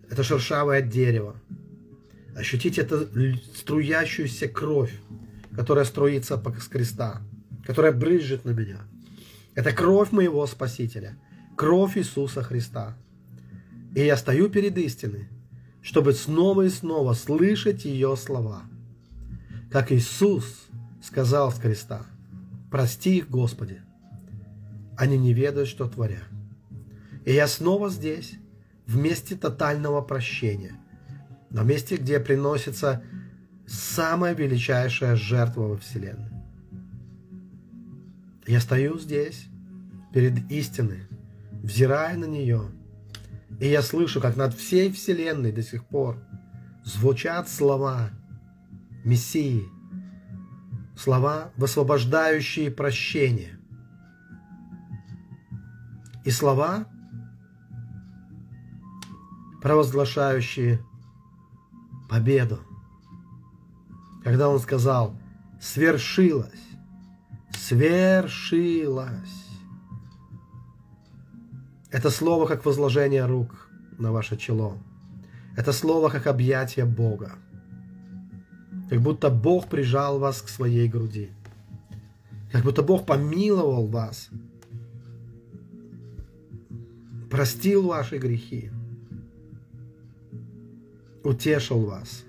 [0.09, 1.35] это шершавое дерево,
[2.35, 3.07] ощутить эту
[3.55, 4.93] струящуюся кровь,
[5.55, 7.21] которая струится с креста,
[7.65, 8.79] которая брызжет на меня.
[9.55, 11.17] Это кровь моего Спасителя,
[11.55, 12.97] кровь Иисуса Христа.
[13.95, 15.27] И я стою перед истиной,
[15.81, 18.63] чтобы снова и снова слышать ее слова.
[19.71, 20.65] Как Иисус
[21.03, 22.05] сказал с креста,
[22.71, 23.81] «Прости их, Господи,
[24.97, 26.23] они не ведают, что творят».
[27.25, 28.33] И я снова здесь,
[28.87, 30.75] в месте тотального прощения,
[31.53, 33.03] на месте, где приносится
[33.65, 36.31] самая величайшая жертва во Вселенной.
[38.45, 39.45] Я стою здесь,
[40.11, 41.07] перед истиной,
[41.61, 42.63] взирая на нее,
[43.59, 46.17] и я слышу, как над всей Вселенной до сих пор
[46.83, 48.09] звучат слова
[49.05, 49.63] Мессии,
[50.97, 53.59] слова, высвобождающие прощение,
[56.25, 56.87] и слова,
[59.61, 60.79] провозглашающие
[62.13, 62.59] победу
[64.23, 65.15] когда он сказал
[65.59, 66.67] «свершилось»,
[67.51, 69.11] «свершилось».
[71.91, 74.77] Это слово как возложение рук на ваше чело.
[75.57, 77.33] Это слово как объятие Бога.
[78.89, 81.29] Как будто Бог прижал вас к своей груди.
[82.51, 84.29] Как будто Бог помиловал вас.
[87.29, 88.71] Простил ваши грехи.
[91.23, 92.25] Утешил вас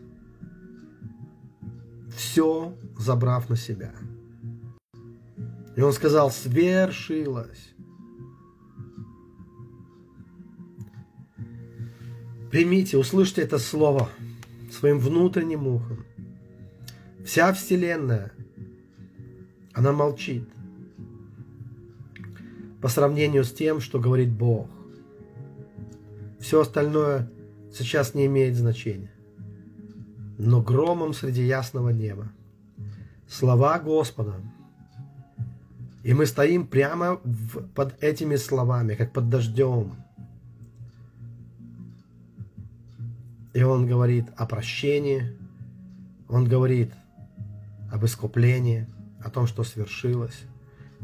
[2.14, 3.92] все забрав на себя.
[5.76, 7.74] И он сказал, свершилось.
[12.50, 14.08] Примите, услышьте это слово
[14.70, 16.04] своим внутренним ухом.
[17.24, 18.32] Вся Вселенная,
[19.72, 20.48] она молчит
[22.80, 24.68] по сравнению с тем, что говорит Бог.
[26.38, 27.28] Все остальное
[27.74, 29.10] сейчас не имеет значения
[30.38, 32.28] но громом среди ясного неба.
[33.28, 34.34] Слова Господа.
[36.02, 39.94] И мы стоим прямо в, под этими словами, как под дождем.
[43.54, 45.32] И он говорит о прощении,
[46.28, 46.92] он говорит
[47.90, 48.86] об искуплении,
[49.22, 50.42] о том, что свершилось.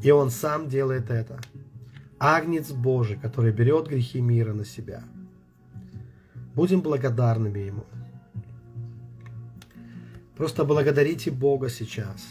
[0.03, 1.41] И он сам делает это.
[2.19, 5.03] Агнец Божий, который берет грехи мира на себя.
[6.55, 7.85] Будем благодарными Ему.
[10.37, 12.27] Просто благодарите Бога сейчас.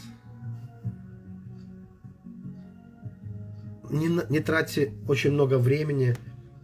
[3.90, 6.16] Не, не тратьте очень много времени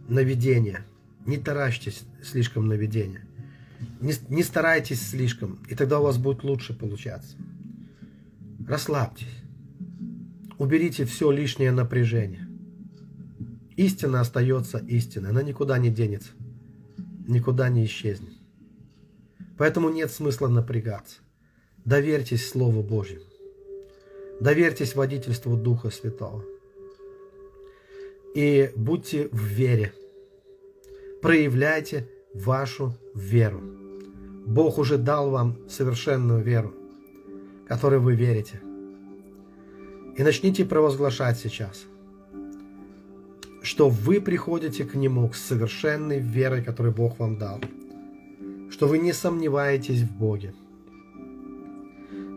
[0.08, 0.84] на видение.
[1.24, 3.26] Не таращьтесь слишком на видение.
[4.00, 7.36] Не, не старайтесь слишком, и тогда у вас будет лучше получаться.
[8.66, 9.42] Расслабьтесь.
[10.58, 12.48] Уберите все лишнее напряжение.
[13.76, 15.30] Истина остается истиной.
[15.30, 16.30] Она никуда не денется.
[17.26, 18.34] Никуда не исчезнет.
[19.58, 21.18] Поэтому нет смысла напрягаться.
[21.84, 23.24] Доверьтесь Слову Божьему.
[24.40, 26.44] Доверьтесь водительству Духа Святого.
[28.34, 29.92] И будьте в вере.
[31.22, 33.62] Проявляйте вашу веру.
[34.46, 36.74] Бог уже дал вам совершенную веру,
[37.66, 38.60] которой вы верите.
[40.16, 41.84] И начните провозглашать сейчас,
[43.66, 47.60] что вы приходите к Нему, к совершенной верой, которую Бог вам дал,
[48.70, 50.54] что вы не сомневаетесь в Боге,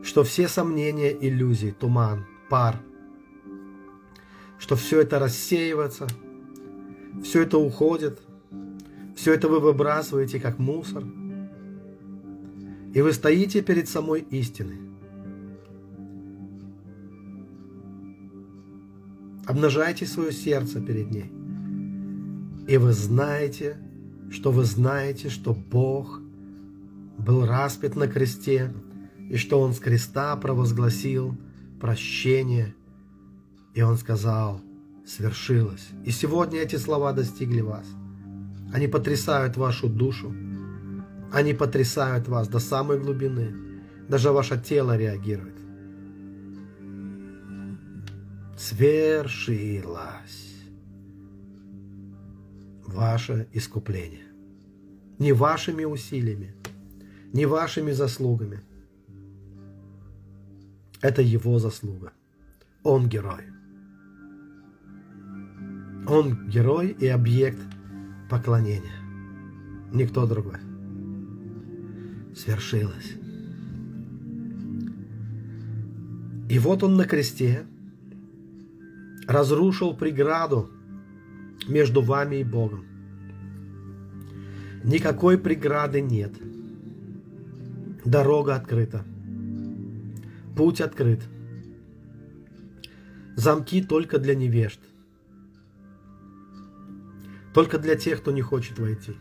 [0.02, 2.82] что все сомнения, иллюзии, туман, пар,
[4.58, 6.08] что все это рассеивается,
[7.24, 8.20] все это уходит,
[9.16, 11.04] все это вы выбрасываете как мусор,
[12.96, 14.89] и вы стоите перед самой истиной.
[19.50, 21.32] Обнажайте свое сердце перед ней.
[22.68, 23.78] И вы знаете,
[24.30, 26.22] что вы знаете, что Бог
[27.18, 28.72] был распят на кресте
[29.28, 31.36] и что Он с креста провозгласил
[31.82, 32.76] прощение,
[33.74, 34.62] и Он сказал,
[35.04, 35.88] свершилось.
[36.06, 37.88] И сегодня эти слова достигли вас.
[38.72, 40.32] Они потрясают вашу душу,
[41.34, 43.56] Они потрясают вас до самой глубины.
[44.08, 45.59] Даже ваше тело реагирует.
[48.60, 50.54] Свершилось
[52.86, 54.26] ваше искупление.
[55.18, 56.54] Не вашими усилиями,
[57.32, 58.60] не вашими заслугами.
[61.00, 62.12] Это его заслуга.
[62.84, 63.46] Он герой.
[66.06, 67.62] Он герой и объект
[68.30, 69.00] поклонения.
[69.94, 70.60] Никто другой.
[72.36, 73.14] Свершилось.
[76.50, 77.66] И вот он на кресте
[79.30, 80.72] разрушил преграду
[81.68, 82.84] между вами и Богом.
[84.84, 86.34] Никакой преграды нет.
[88.04, 89.06] Дорога открыта.
[90.58, 91.22] Путь открыт.
[93.36, 94.80] Замки только для невежд.
[97.54, 99.16] Только для тех, кто не хочет войти.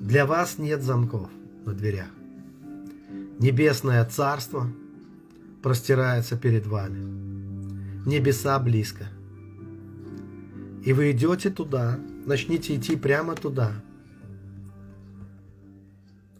[0.00, 1.30] Для вас нет замков
[1.64, 2.10] на дверях.
[3.38, 4.70] Небесное царство
[5.62, 7.25] простирается перед вами.
[8.06, 9.04] Небеса близко.
[10.84, 13.72] И вы идете туда, начните идти прямо туда.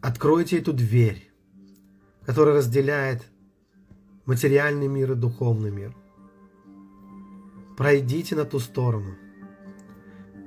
[0.00, 1.31] Откройте эту дверь,
[2.24, 3.26] которая разделяет
[4.24, 5.94] материальный мир и духовный мир.
[7.76, 9.14] Пройдите на ту сторону–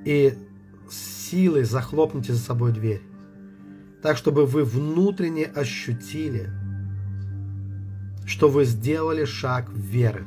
[0.04, 0.34] и
[0.90, 3.02] силой захлопните за собой дверь,
[4.02, 6.50] так чтобы вы внутренне ощутили,
[8.26, 10.24] что вы сделали шаг веры.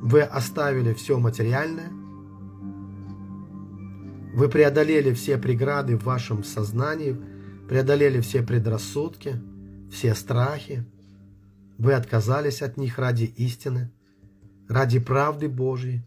[0.00, 1.90] Вы оставили все материальное,
[4.34, 7.16] вы преодолели все преграды в вашем сознании,
[7.68, 9.40] преодолели все предрассудки,
[9.90, 10.86] все страхи.
[11.76, 13.90] Вы отказались от них ради истины,
[14.68, 16.04] ради правды Божьей,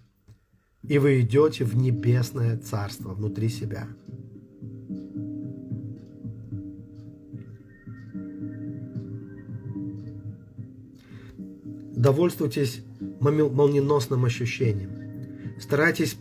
[0.83, 3.87] и вы идете в небесное царство внутри себя.
[12.01, 12.83] Довольствуйтесь
[13.19, 15.59] молниеносным ощущением.
[15.59, 16.17] Старайтесь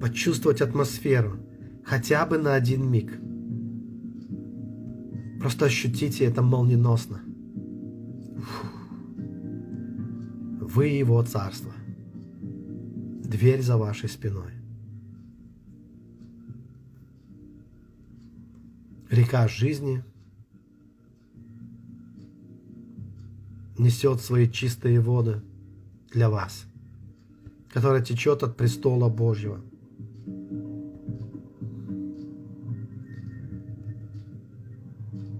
[0.00, 1.36] почувствовать атмосферу
[1.84, 3.20] хотя бы на один миг.
[5.38, 7.20] Просто ощутите это молниеносно.
[10.62, 11.74] Вы его царство
[12.42, 14.52] дверь за вашей спиной.
[19.10, 20.02] Река жизни
[23.82, 25.42] несет свои чистые воды
[26.12, 26.64] для вас,
[27.68, 29.60] которая течет от престола Божьего.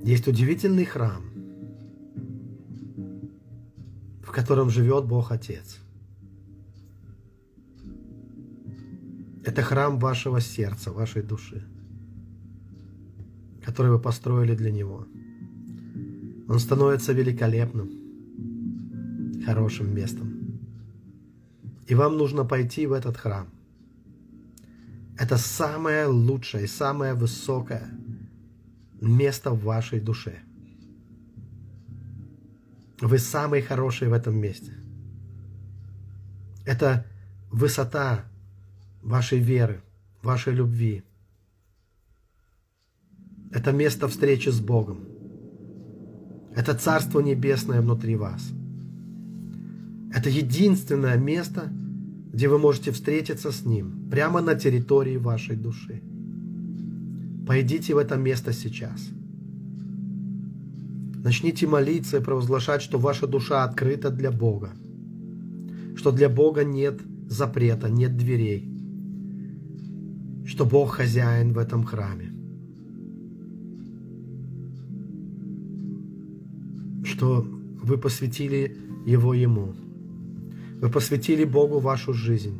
[0.02, 1.22] Есть удивительный храм,
[4.22, 5.78] в котором живет Бог Отец–
[9.50, 11.64] Это храм вашего сердца, вашей души,
[13.64, 15.06] который вы построили для Него.
[16.46, 17.90] Он становится великолепным,
[19.44, 20.60] хорошим местом.
[21.86, 23.48] И вам нужно пойти в этот храм.
[25.18, 27.90] Это самое лучшее, самое высокое
[29.00, 30.40] место в вашей душе.
[33.00, 34.72] Вы самый хороший в этом месте.
[36.64, 37.06] Это
[37.50, 38.24] высота
[39.02, 39.82] вашей веры,
[40.22, 41.02] вашей любви.
[43.52, 45.00] Это место встречи с Богом.
[46.54, 48.52] Это Царство Небесное внутри вас.
[50.12, 51.70] Это единственное место,
[52.32, 56.02] где вы можете встретиться с Ним, прямо на территории вашей души.
[57.46, 59.08] Пойдите в это место сейчас.
[61.22, 64.70] Начните молиться и провозглашать, что ваша душа открыта для Бога,
[65.96, 68.68] что для Бога нет запрета, нет дверей,
[70.46, 72.32] что Бог хозяин в этом храме.
[77.04, 77.46] Что
[77.82, 79.74] вы посвятили его Ему.
[80.80, 82.58] Вы посвятили Богу вашу жизнь.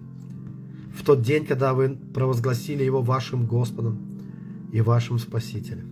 [0.95, 3.99] В тот день, когда вы провозгласили Его вашим Господом
[4.73, 5.89] и вашим Спасителем.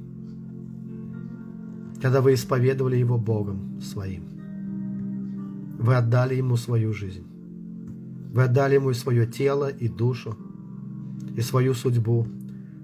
[2.03, 4.25] Когда вы исповедовали Его Богом своим.
[5.79, 7.25] Вы отдали Ему свою жизнь.
[8.33, 10.37] Вы отдали Ему свое тело и душу–
[11.39, 12.27] и свою судьбу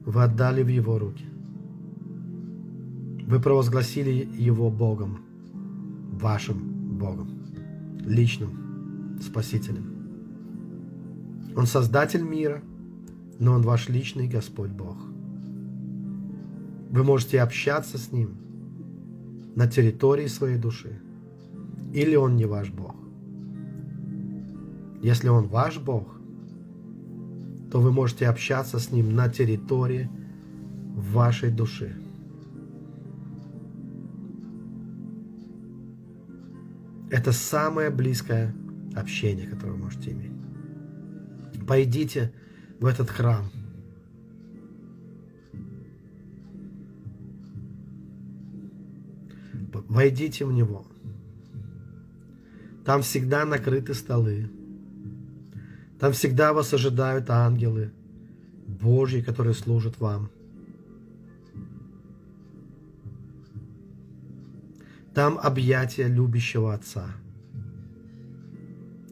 [0.07, 1.25] вы отдали в Его руки.
[3.27, 5.19] Вы провозгласили Его Богом,
[6.13, 6.59] вашим
[6.97, 7.31] Богом,
[8.07, 8.64] личным
[9.21, 9.95] Спасителем.
[11.57, 12.63] Он Создатель мира,
[13.39, 14.97] но Он ваш личный Господь Бог.
[16.91, 18.37] Вы можете общаться с Ним
[19.57, 21.01] на территории своей души,
[21.93, 22.95] или Он не ваш Бог.
[25.03, 26.15] Если Он ваш Бог,
[27.71, 30.09] то вы можете общаться с Ним на территории
[30.95, 31.97] вашей души.
[37.11, 38.55] Это самое близкое
[38.97, 40.33] общение, которое вы можете иметь.
[41.67, 42.33] Пойдите
[42.81, 43.51] в этот храм.
[49.89, 50.87] Войдите в него.
[52.85, 54.51] Там всегда накрыты столы.
[55.99, 57.93] Там всегда вас ожидают ангелы
[58.67, 60.31] Божьи, которые служат вам.
[65.15, 67.07] Там объятия любящего Отца.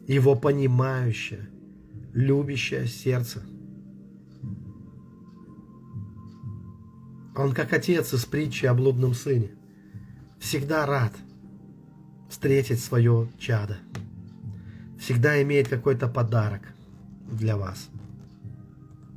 [0.07, 1.49] Его понимающее,
[2.13, 3.43] любящее сердце.
[7.35, 9.51] Он как отец из притчи о блудном сыне.
[10.39, 11.13] Всегда рад
[12.29, 13.77] встретить свое чадо.
[14.99, 16.61] Всегда имеет какой-то подарок
[17.31, 17.89] для вас.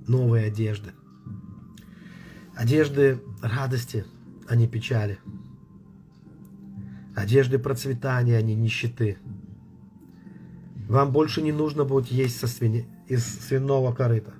[0.06, 0.92] Новые одежды.
[2.54, 4.06] Одежды радости,
[4.48, 5.18] а не печали.
[7.14, 9.18] Одежды процветания, а не нищеты.
[10.88, 12.86] Вам больше не нужно будет есть со свини...
[13.08, 14.32] из свиного корыта.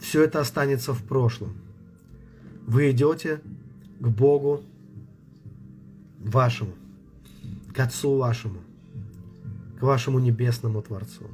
[0.00, 1.54] Все это останется в прошлом.
[2.66, 3.40] Вы идете
[4.00, 4.62] к Богу
[6.18, 6.72] вашему,
[7.74, 8.60] к Отцу вашему,
[9.78, 11.24] к вашему небесному Творцу.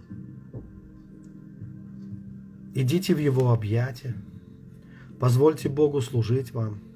[2.74, 4.14] Идите в Его объятия,
[5.20, 6.80] позвольте Богу служить вам–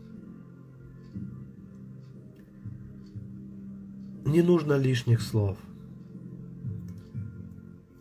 [4.24, 5.58] Не нужно лишних слов.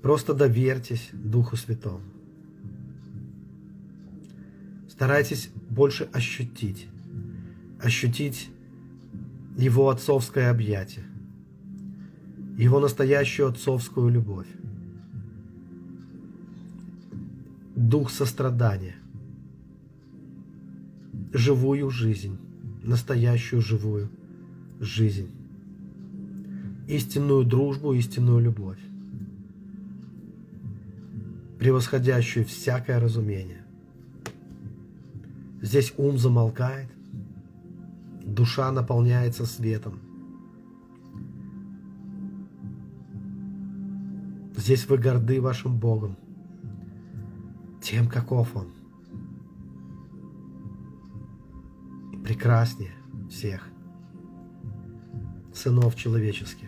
[0.02, 2.02] Просто доверьтесь Духу Святому.
[4.90, 6.88] Старайтесь больше ощутить,
[7.82, 8.50] ощутить
[9.58, 11.06] Его отцовское объятие,
[12.58, 14.48] Его настоящую отцовскую любовь,
[17.76, 18.96] Дух сострадания,
[21.34, 22.38] живую жизнь,
[22.82, 24.10] настоящую живую
[24.80, 25.30] жизнь
[26.94, 28.80] истинную дружбу, истинную любовь,
[31.60, 33.66] превосходящую всякое разумение.
[35.62, 36.90] Здесь ум замолкает,
[38.24, 40.00] душа наполняется светом.
[44.56, 46.16] Здесь вы горды вашим Богом,
[47.82, 48.72] тем, каков Он.
[52.24, 52.94] Прекраснее
[53.30, 53.68] всех
[55.54, 56.63] сынов человеческих.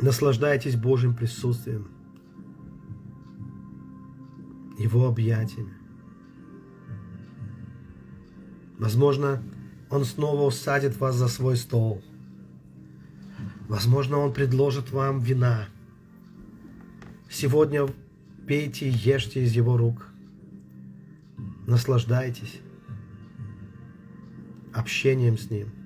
[0.00, 1.88] Наслаждайтесь Божьим присутствием,
[4.78, 5.74] Его объятиями.
[8.78, 9.42] Возможно,
[9.90, 12.00] Он снова усадит вас за свой стол.
[13.68, 15.66] Возможно, Он предложит вам вина.
[17.28, 17.88] Сегодня
[18.46, 20.06] пейте и ешьте из Его рук.
[21.66, 22.60] Наслаждайтесь
[24.72, 25.77] общением с Ним.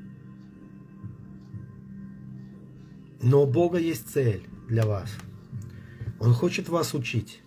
[3.23, 5.09] Но у Бога есть цель для вас.
[6.18, 7.41] Он хочет вас учить.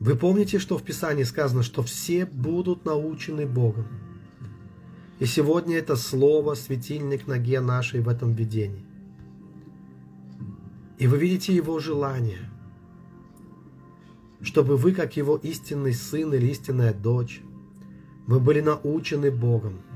[0.00, 3.86] Вы помните, что в Писании сказано, что все будут научены Богом.
[5.20, 8.84] И сегодня это слово светильник ноге нашей в этом видении.
[10.98, 12.50] И вы видите его желание,
[14.42, 17.42] чтобы вы, как его истинный сын или истинная дочь,
[18.26, 19.82] вы были научены Богом–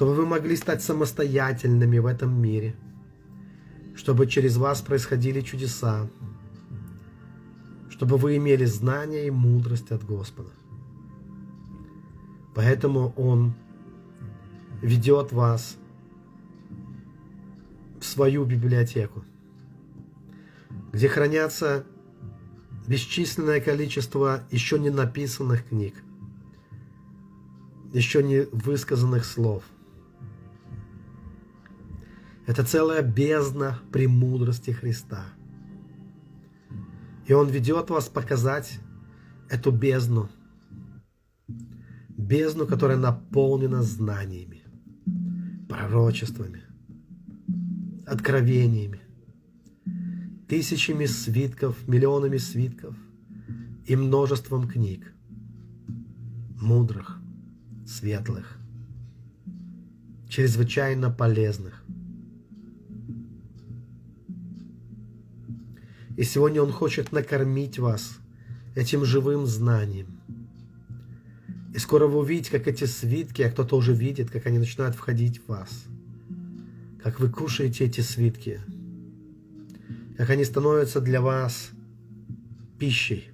[0.00, 2.74] чтобы вы могли стать самостоятельными в этом мире,
[3.94, 6.08] чтобы через вас происходили чудеса,
[7.90, 10.48] чтобы вы имели знания и мудрость от Господа.
[12.54, 13.52] Поэтому Он
[14.80, 15.76] ведет вас
[18.00, 19.22] в свою библиотеку,
[20.92, 21.84] где хранятся
[22.88, 25.92] бесчисленное количество еще не написанных книг,
[27.92, 29.62] еще не высказанных слов–
[32.50, 35.24] это целая бездна премудрости Христа.
[37.28, 38.80] И Он ведет вас показать
[39.48, 40.28] эту бездну.
[42.08, 44.64] Бездну, которая наполнена знаниями,
[45.68, 46.64] пророчествами,
[48.04, 49.00] откровениями,
[50.48, 52.96] тысячами свитков, миллионами свитков
[53.86, 55.14] и множеством книг,
[56.60, 57.20] мудрых,
[57.86, 58.58] светлых,
[60.28, 61.76] чрезвычайно полезных–
[66.20, 68.18] И сегодня Он хочет накормить вас
[68.74, 70.20] этим живым знанием.
[71.74, 75.40] И скоро вы увидите, как эти свитки, а кто-то уже видит, как они начинают входить
[75.40, 75.86] в вас.
[77.02, 78.60] Как вы кушаете эти свитки.
[80.18, 81.70] Как они становятся для вас
[82.78, 83.30] пищей.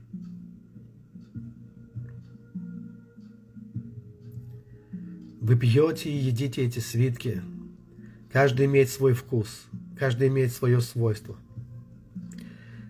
[5.41, 7.43] Вы пьете и едите эти свитки.
[8.33, 9.65] Каждый имеет свой вкус,
[9.99, 11.37] каждый имеет свое свойство.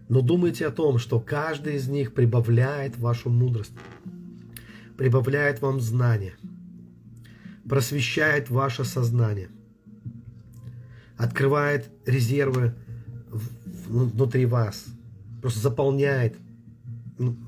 [0.09, 3.73] Но думайте о том, что каждый из них прибавляет вашу мудрость,
[4.97, 6.35] прибавляет вам знания,
[7.69, 9.49] просвещает ваше сознание,
[11.17, 12.75] открывает резервы
[13.89, 14.87] внутри вас,
[15.43, 16.37] просто заполняет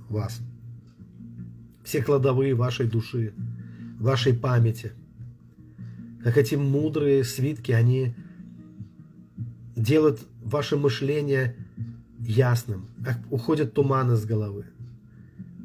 [0.09, 0.41] вас.
[1.85, 3.33] Все кладовые вашей души,
[3.99, 4.93] вашей памяти.
[6.25, 8.15] Как эти мудрые свитки, они
[9.77, 11.57] делают ваше мышление
[12.19, 14.67] ясным, как уходят туманы с головы,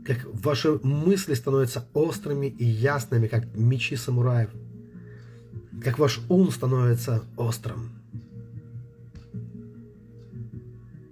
[0.05, 4.49] как ваши мысли становятся острыми и ясными, как мечи самураев,
[5.83, 7.89] как ваш ум становится острым,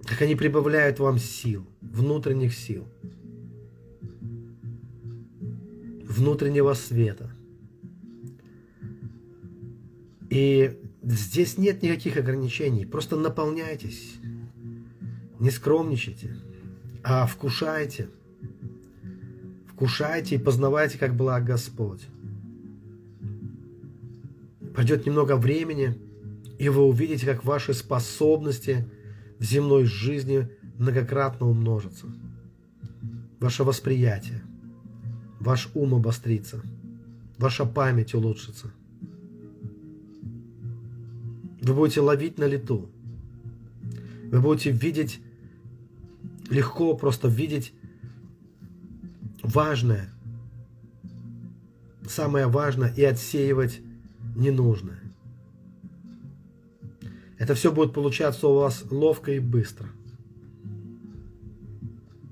[0.04, 2.86] как они прибавляют вам сил, внутренних сил,
[6.06, 7.30] внутреннего света.
[10.30, 14.14] И здесь нет никаких ограничений, просто наполняйтесь
[15.42, 16.36] не скромничайте,
[17.02, 18.08] а вкушайте.
[19.66, 22.06] Вкушайте и познавайте, как благ Господь.
[24.72, 25.98] Пройдет немного времени,
[26.60, 28.88] и вы увидите, как ваши способности
[29.40, 32.06] в земной жизни многократно умножатся.
[33.40, 34.44] Ваше восприятие,
[35.40, 36.62] ваш ум обострится,
[37.36, 38.70] ваша память улучшится.
[41.62, 42.88] Вы будете ловить на лету.
[44.30, 45.20] Вы будете видеть
[46.52, 47.72] легко просто видеть
[49.42, 50.10] важное,
[52.06, 53.80] самое важное и отсеивать
[54.36, 55.00] ненужное.
[57.38, 59.88] Это все будет получаться у вас ловко и быстро.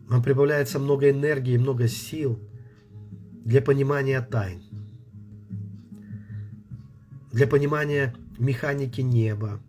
[0.09, 2.39] Вам прибавляется много энергии, много сил
[3.45, 4.63] для понимания тайн,
[7.33, 9.61] для понимания механики неба,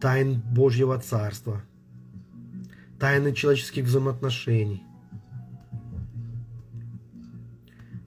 [0.00, 1.62] тайн Божьего Царства–
[3.02, 4.84] тайны человеческих взаимоотношений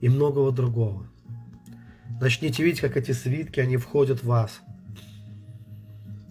[0.00, 1.06] и многого другого.
[2.18, 4.62] Начните видеть, как эти свитки, они входят в вас.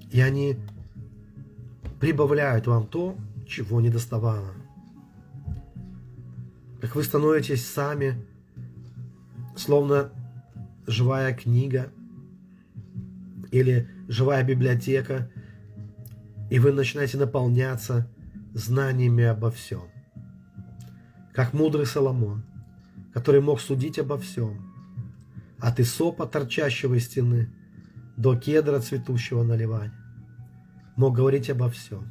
[0.10, 0.58] И они
[2.00, 3.16] прибавляют вам то,
[3.48, 4.56] чего не доставало.
[6.82, 8.16] Как вы становитесь сами,
[9.56, 10.10] словно
[10.88, 11.92] живая книга
[13.52, 15.30] или живая библиотека,
[16.50, 18.10] и вы начинаете наполняться
[18.56, 19.84] знаниями обо всем.
[21.34, 22.44] Как мудрый Соломон,
[23.14, 24.74] который мог судить обо всем,
[25.60, 27.54] от Исопа, торчащего из стены,
[28.16, 29.94] до кедра, цветущего на Ливане,
[30.96, 32.08] мог говорить обо всем.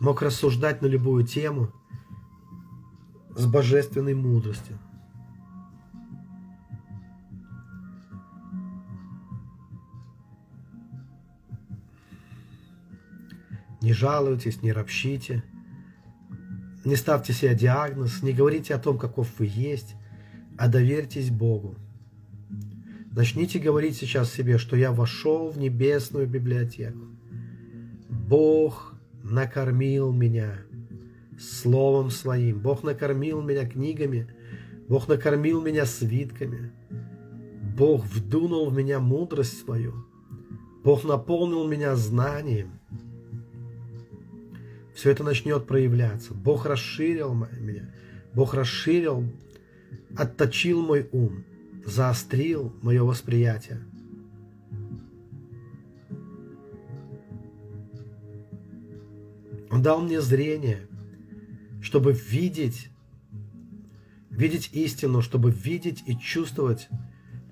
[0.00, 1.72] Мог рассуждать на любую тему
[3.36, 4.78] с божественной мудростью–
[13.80, 15.42] Не жалуйтесь, не ропщите.
[16.84, 19.96] Не ставьте себе диагноз, не говорите о том, каков вы есть,
[20.56, 21.76] а доверьтесь Богу.
[23.12, 27.06] Начните говорить сейчас себе, что я вошел в небесную библиотеку.
[28.08, 30.58] Бог накормил меня
[31.38, 32.60] Словом Своим.
[32.60, 34.28] Бог накормил меня книгами.
[34.88, 36.72] Бог накормил меня свитками.
[37.76, 40.06] Бог вдунул в меня мудрость свою.
[40.82, 42.79] Бог наполнил меня знанием
[44.94, 46.34] все это начнет проявляться.
[46.34, 47.92] Бог расширил меня,
[48.34, 49.24] Бог расширил,
[50.16, 51.44] отточил мой ум,
[51.84, 53.80] заострил мое восприятие.
[59.70, 60.88] Он дал мне зрение,
[61.80, 62.90] чтобы видеть,
[64.30, 66.88] видеть истину, чтобы видеть и чувствовать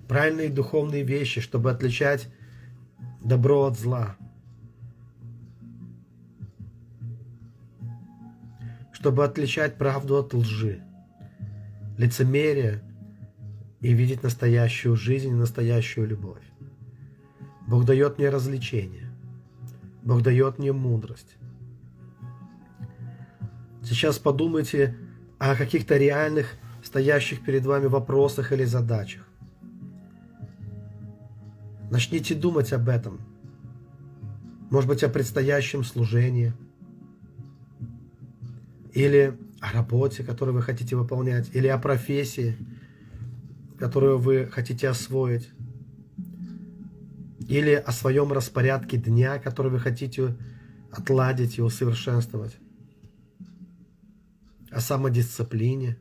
[0.07, 2.27] правильные духовные вещи, чтобы отличать
[3.21, 4.17] добро от зла–
[8.99, 10.83] чтобы отличать правду от лжи,
[11.97, 12.83] лицемерие
[13.79, 16.43] и видеть настоящую жизнь и настоящую любовь.
[17.65, 19.09] Бог дает мне развлечение.
[20.03, 21.37] Бог дает мне мудрость.
[23.83, 24.97] Сейчас подумайте
[25.37, 29.25] о каких-то реальных, стоящих перед вами вопросах или задачах.
[31.89, 33.21] Начните думать об этом.
[34.69, 36.53] Может быть, о предстоящем служении–
[38.93, 42.55] или о работе, которую вы хотите выполнять, или о профессии,
[43.77, 45.49] которую вы хотите освоить,
[47.47, 50.35] или о своем распорядке дня, который вы хотите
[50.91, 52.57] отладить и усовершенствовать,
[54.71, 55.97] о самодисциплине,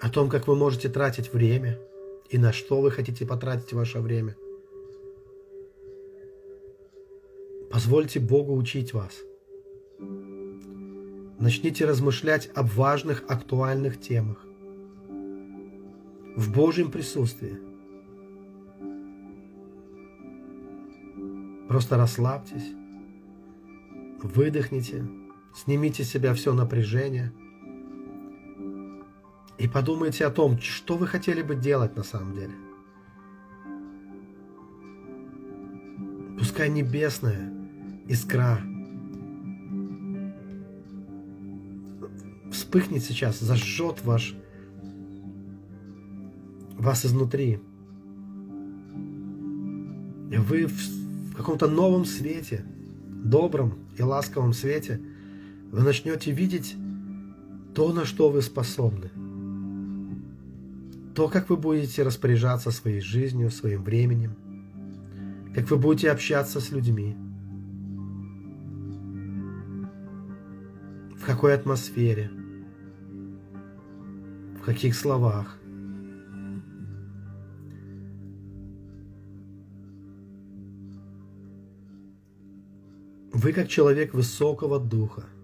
[0.00, 1.78] о том, как вы можете тратить время
[2.30, 4.36] и на что вы хотите потратить ваше время.
[7.70, 9.12] Позвольте Богу учить вас.
[11.40, 14.46] Начните размышлять об важных, актуальных темах
[16.36, 17.58] в Божьем присутствии.
[21.68, 22.72] Просто расслабьтесь,
[24.22, 25.04] выдохните,
[25.54, 27.32] снимите с себя все напряжение–
[29.60, 32.54] и подумайте о том, что вы хотели бы делать на самом деле.
[36.38, 37.52] Пускай небесная
[38.08, 38.58] искра
[42.52, 44.34] вспыхнет сейчас, зажжет ваш,
[46.78, 47.60] вас изнутри.
[50.30, 50.72] Вы в,
[51.32, 52.64] в каком-то новом свете,
[53.06, 55.00] добром и ласковом свете,
[55.70, 56.76] вы начнете видеть
[57.74, 59.10] то, на что вы способны–
[61.14, 64.36] то, как вы будете распоряжаться своей жизнью, своим временем,
[65.54, 67.16] как вы будете общаться с людьми,
[71.18, 72.30] в какой атмосфере,
[74.72, 75.58] каких словах.
[83.32, 85.24] Вы как человек высокого духа–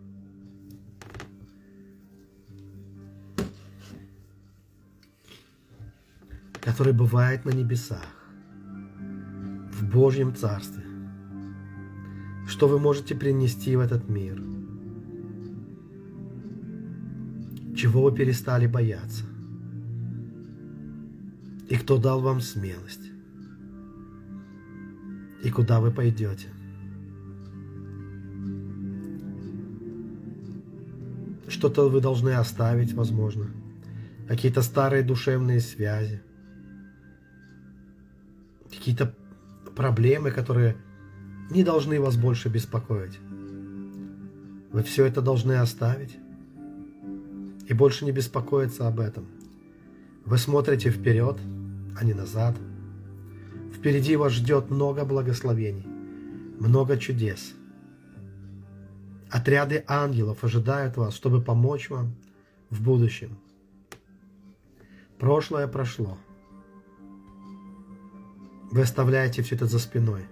[6.67, 8.05] который бывает на небесах,
[9.73, 10.83] в Божьем Царстве.
[12.49, 14.56] Что вы можете принести в этот мир?
[17.77, 19.25] Чего вы перестали бояться?
[21.69, 23.11] И кто дал вам смелость?
[25.43, 26.49] И куда вы пойдете?
[31.49, 33.47] Что-то вы должны оставить, возможно.
[34.27, 36.23] Какие-то старые душевные связи
[38.87, 39.13] какие-то
[39.75, 40.77] проблемы, которые
[41.51, 43.19] не должны вас больше беспокоить.
[44.73, 46.17] Вы все это должны оставить
[47.67, 49.27] и больше не беспокоиться об этом.
[50.25, 51.39] Вы смотрите вперед,
[51.99, 52.57] а не назад.
[53.73, 55.87] Впереди вас ждет много благословений,
[56.59, 57.55] много чудес.
[59.31, 62.15] Отряды ангелов ожидают вас, чтобы помочь вам
[62.71, 63.39] в будущем.
[65.19, 66.19] Прошлое прошло.
[68.71, 70.23] Вы оставляете все это за спиной.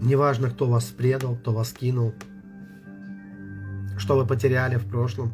[0.00, 2.14] Неважно, кто вас предал, кто вас кинул,
[4.06, 5.32] что вы потеряли в прошлом.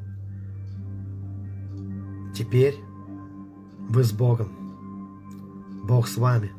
[2.35, 2.75] Теперь
[3.91, 4.49] вы с Богом.
[5.87, 6.51] Бог с вами.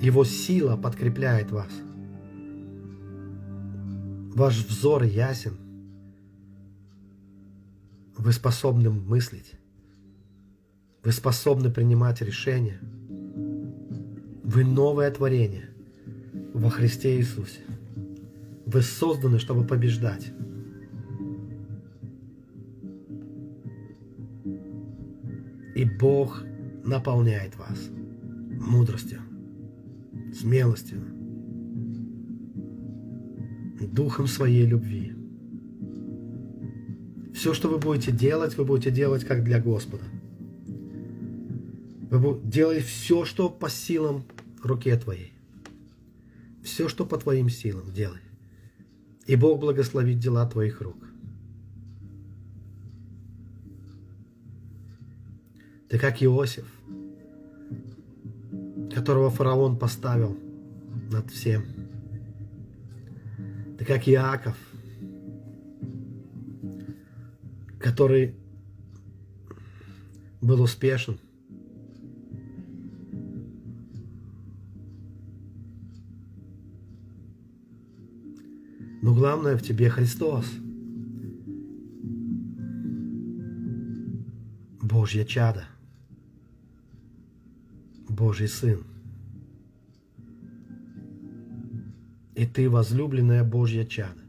[0.00, 1.70] Его сила подкрепляет вас.
[4.34, 5.58] Ваш взор ясен.
[8.16, 9.52] Вы способны мыслить.
[11.04, 12.80] Вы способны принимать решения.
[14.42, 15.68] Вы новое творение
[16.54, 17.60] во Христе Иисусе.
[18.72, 20.32] Вы созданы, чтобы побеждать.
[25.74, 26.42] И Бог
[26.84, 27.90] наполняет вас
[28.58, 29.20] мудростью,
[30.32, 31.00] смелостью,
[33.80, 35.14] духом своей любви.
[37.34, 40.04] Все, что вы будете делать, вы будете делать как для Господа.
[42.44, 44.24] Делай все, что по силам
[44.62, 45.32] руке твоей.
[46.62, 48.20] Все, что по твоим силам, делай.
[49.26, 50.96] И Бог благословит дела твоих рук.
[55.88, 56.66] Ты как Иосиф,
[58.94, 60.36] которого фараон поставил
[61.10, 61.64] над всем.
[63.78, 64.56] Ты как Иаков,
[67.78, 68.34] который
[70.40, 71.18] был успешен–
[79.02, 80.46] Но главное в тебе Христос.
[84.80, 85.64] Божье чадо.
[88.08, 88.84] Божий Сын.
[92.36, 94.20] И ты возлюбленная Божья чадо.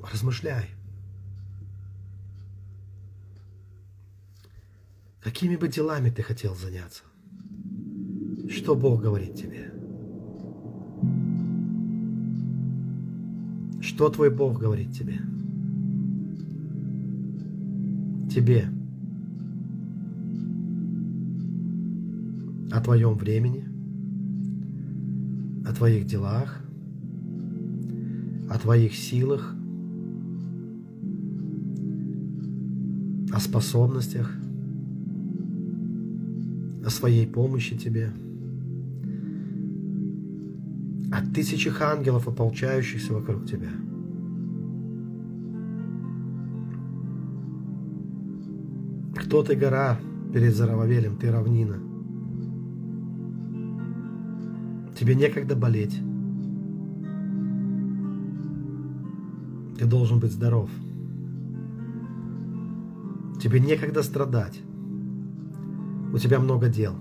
[0.00, 0.66] Размышляй.
[5.20, 7.02] Какими бы делами ты хотел заняться?
[8.70, 9.72] Что Бог говорит тебе?
[13.80, 15.18] Что твой Бог говорит тебе?
[18.32, 18.68] Тебе.
[22.70, 23.64] О твоем времени,
[25.66, 26.60] о твоих делах,
[28.48, 29.52] о твоих силах,
[33.32, 34.32] о способностях,
[36.86, 38.12] о своей помощи тебе,
[41.20, 43.68] о тысячах ангелов, ополчающихся вокруг тебя.
[49.16, 49.98] Кто ты, гора,
[50.32, 51.76] перед Зарававелем, ты равнина.
[54.98, 56.00] Тебе некогда болеть.
[59.78, 60.68] Ты должен быть здоров.
[63.40, 64.60] Тебе некогда страдать.
[66.12, 66.94] У тебя много дел.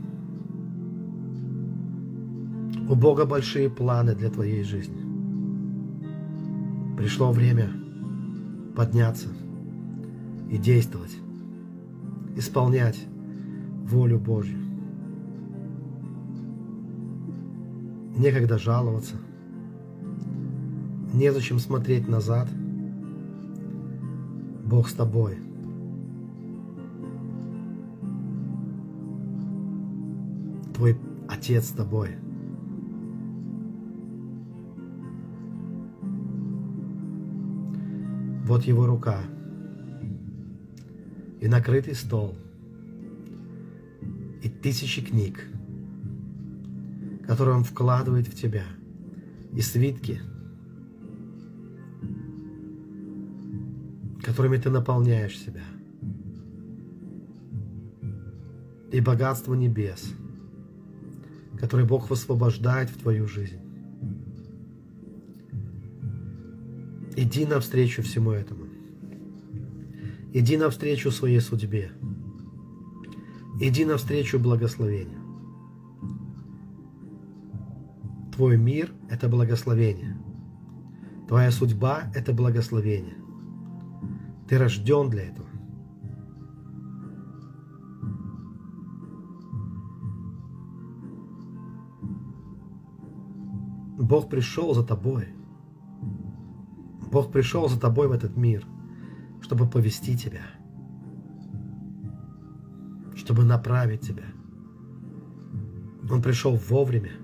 [2.90, 5.00] У Бога большие планы для твоей жизни.
[6.98, 7.70] Пришло время
[8.76, 9.30] подняться
[10.50, 11.16] и действовать,
[12.36, 13.00] исполнять
[13.86, 14.58] волю Божью.
[18.18, 19.16] Некогда жаловаться,
[21.14, 22.50] незачем смотреть назад–
[24.70, 25.38] Бог с тобой.
[30.76, 30.96] Твой
[31.28, 32.29] Отец с тобой.
[38.60, 39.22] Вот его рука
[41.40, 42.36] и накрытый стол,
[44.44, 45.48] и тысячи книг,
[47.26, 48.66] которые он вкладывает в тебя,
[49.54, 50.20] и свитки–
[54.24, 55.64] которыми ты наполняешь себя.
[58.92, 60.12] И богатство небес,
[61.58, 63.69] которое Бог высвобождает в твою жизнь.
[67.30, 68.66] Иди навстречу всему этому.
[70.34, 71.92] Иди навстречу своей судьбе.
[73.62, 75.20] Иди навстречу благословению.
[78.34, 80.18] Твой мир– это благословение.
[81.28, 83.18] Твоя судьба– это благословение.
[84.48, 85.50] Ты рожден для этого.
[94.00, 95.28] Бог пришел за тобой.
[97.12, 98.66] Бог пришел за тобой в этот мир,
[99.42, 100.46] чтобы повести тебя,
[103.16, 104.26] чтобы направить тебя.
[106.10, 107.12] Он пришел вовремя–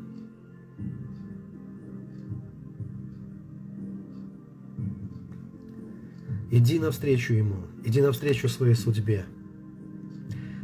[6.56, 9.26] Иди навстречу Ему, иди навстречу своей судьбе.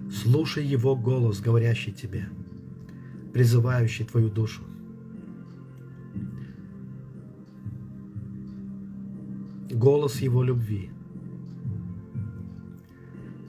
[0.10, 2.30] Слушай Его голос, говорящий тебе,
[3.34, 4.62] призывающий твою душу.
[9.82, 10.92] Голос Его любви.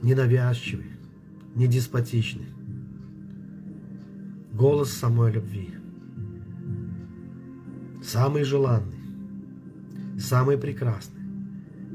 [0.01, 0.91] Ненавязчивый,
[1.55, 2.47] не деспотичный.
[4.51, 5.69] Голос самой любви.
[8.03, 8.99] Самый желанный,
[10.19, 11.23] самый прекрасный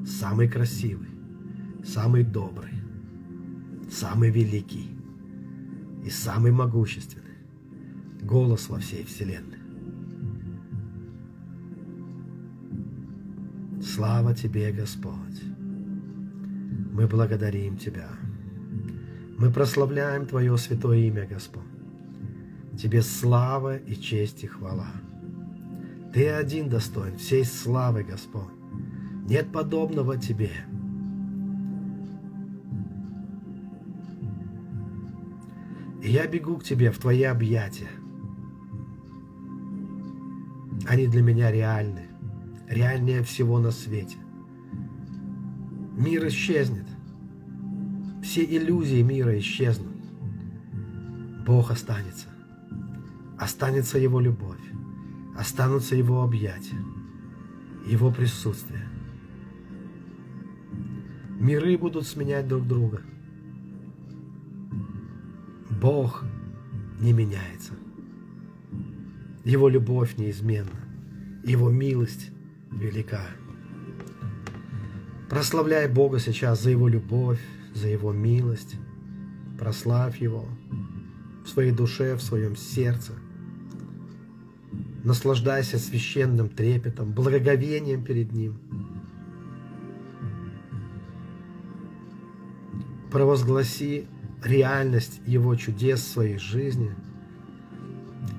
[0.07, 1.09] самый красивый,
[1.85, 2.73] самый добрый,
[3.91, 4.89] самый великий
[6.05, 7.25] и самый могущественный
[8.23, 9.58] голос во всей Вселенной.
[13.99, 15.43] Слава Тебе, Господь!
[16.93, 18.07] Мы благодарим Тебя.
[19.37, 21.65] Мы прославляем Твое святое имя, Господь.
[22.81, 24.93] Тебе слава и честь и хвала.
[26.15, 28.45] Ты один достоин всей славы, Господь.
[29.29, 30.53] Нет подобного тебе.
[36.05, 37.91] И я бегу к тебе в твои объятия.
[40.87, 42.08] Они для меня реальны,
[42.69, 44.17] реальнее всего на свете.
[45.97, 46.87] Мир исчезнет.
[48.23, 49.97] Все иллюзии мира исчезнут.
[51.47, 52.29] Бог останется.
[53.39, 54.61] Останется Его любовь.
[55.37, 56.79] Останутся Его объятия.
[57.87, 58.87] Его присутствие.
[61.41, 63.01] Миры будут сменять друг друга.
[65.81, 66.25] Бог
[67.01, 67.75] не меняется.
[69.45, 70.81] Его любовь неизменна.
[71.45, 72.31] Его милость
[72.79, 73.23] велика.
[75.29, 77.41] Прославляй Бога сейчас за Его любовь,
[77.75, 78.77] за Его милость.
[79.59, 80.47] Прославь Его
[81.45, 83.13] в своей душе, в своем сердце.
[85.05, 88.59] Наслаждайся священным трепетом, благоговением перед Ним–
[93.11, 94.07] провозгласи
[94.43, 96.95] реальность Его чудес в своей жизни,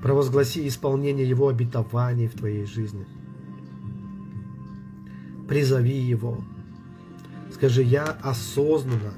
[0.02, 3.06] провозгласи исполнение Его обетований в твоей жизни.
[5.50, 6.44] Призови Его.
[7.52, 9.14] Скажи, я осознанно,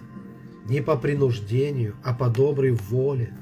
[0.64, 3.36] не по принуждению, а по доброй воле,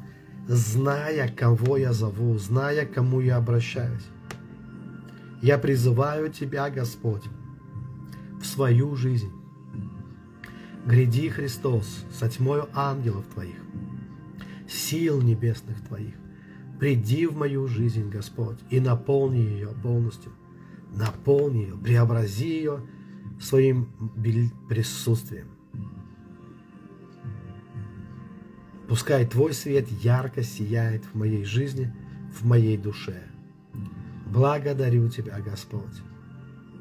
[0.48, 4.02] зная, кого я зову, зная, к кому я обращаюсь.
[5.40, 7.22] Я призываю Тебя, Господь,
[8.42, 9.30] в свою жизнь.
[10.84, 13.60] Гряди, Христос, со тьмою ангелов Твоих,
[14.68, 16.16] сил небесных Твоих.
[16.80, 20.32] Приди в мою жизнь, Господь, и наполни ее полностью.
[20.94, 22.80] Наполни ее, преобрази ее
[23.40, 23.88] своим
[24.68, 25.48] присутствием.
[28.88, 31.94] Пускай Твой свет ярко сияет в моей жизни,
[32.32, 33.22] в моей душе.
[34.26, 36.02] Благодарю Тебя, Господь.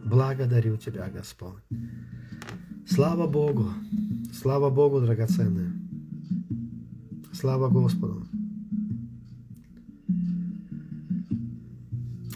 [0.06, 1.62] Благодарю Тебя, Господь.
[2.88, 3.70] Слава Богу!
[4.34, 5.72] Слава Богу, драгоценные!
[7.32, 8.26] Слава Господу!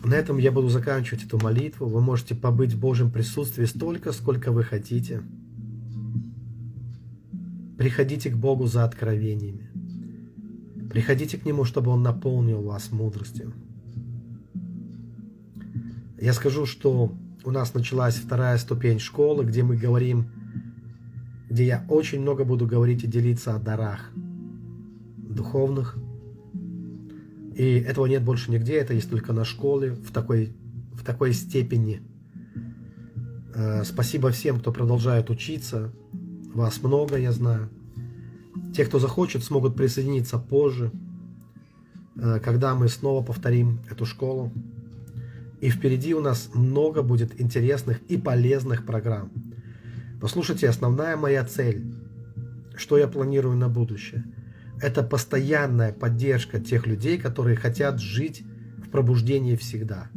[0.04, 1.88] На этом я буду заканчивать эту молитву.
[1.88, 5.24] Вы можете побыть в Божьем присутствии столько, сколько вы хотите.
[7.78, 9.70] Приходите к Богу за откровениями.
[10.90, 13.54] Приходите к Нему, чтобы Он наполнил вас мудростью.
[16.20, 20.28] Я скажу, что у нас началась вторая ступень школы, где мы говорим,
[21.50, 24.12] где я очень много буду говорить и делиться о дарах
[25.18, 25.98] духовных.
[27.56, 30.54] И этого нет больше нигде, это есть только на школе в такой,
[30.94, 32.02] в такой степени.
[33.54, 35.92] Э, спасибо всем, кто продолжает учиться.
[36.54, 37.70] Вас много, я знаю.
[38.76, 40.92] Те, кто захочет, смогут присоединиться позже,
[42.16, 44.52] э, когда мы снова повторим эту школу.
[45.62, 49.32] И впереди у нас много будет интересных и полезных программ.
[50.20, 51.86] Послушайте, основная моя цель,
[52.76, 54.26] что я планирую на будущее,
[54.84, 58.44] это постоянная поддержка тех людей, которые хотят жить
[58.86, 60.10] в пробуждении всегда.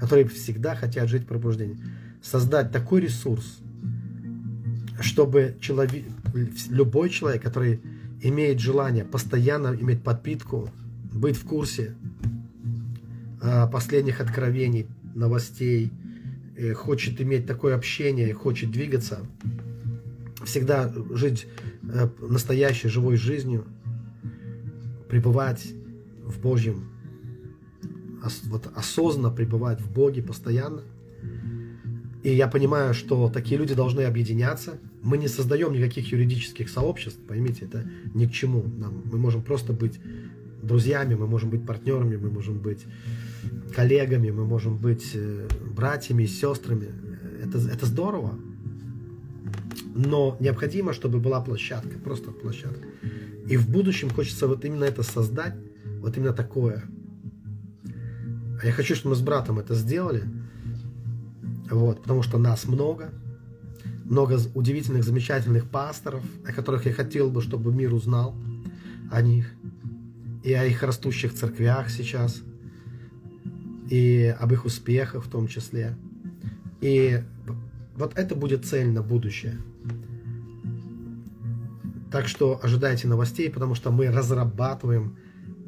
[0.00, 1.78] Которые всегда хотят жить в пробуждении.
[2.20, 3.60] Создать такой ресурс,
[5.00, 6.04] чтобы человек,
[6.68, 7.80] любой человек, который
[8.20, 10.68] имеет желание постоянно иметь подпитку,
[11.12, 11.94] быть в курсе
[13.40, 15.92] а, последних откровений, новостей,
[16.56, 19.20] э, хочет иметь такое общение, хочет двигаться,
[20.44, 21.46] всегда жить
[21.82, 23.66] э, настоящей живой жизнью,
[25.08, 25.72] пребывать
[26.24, 26.84] в Божьем,
[28.44, 30.82] вот осознанно пребывать в Боге постоянно.
[32.22, 34.78] И я понимаю, что такие люди должны объединяться.
[35.02, 38.62] Мы не создаем никаких юридических сообществ, поймите, это ни к чему.
[38.62, 39.98] Нам, мы можем просто быть
[40.62, 42.84] друзьями, мы можем быть партнерами, мы можем быть
[43.74, 46.88] коллегами, мы можем быть э, братьями и сестрами.
[47.42, 48.38] Это, это здорово.
[49.94, 52.86] Но необходимо, чтобы была площадка, просто площадка.
[53.46, 55.54] И в будущем хочется вот именно это создать,
[56.00, 56.84] вот именно такое.
[58.62, 60.24] А я хочу, чтобы мы с братом это сделали,
[61.70, 63.10] вот, потому что нас много,
[64.04, 68.34] много удивительных, замечательных пасторов, о которых я хотел бы, чтобы мир узнал
[69.10, 69.46] о них
[70.42, 72.42] и о их растущих церквях сейчас,
[73.88, 75.96] и об их успехах в том числе.
[76.80, 77.22] И
[77.96, 79.58] вот это будет цель на будущее.
[82.10, 85.16] Так что ожидайте новостей, потому что мы разрабатываем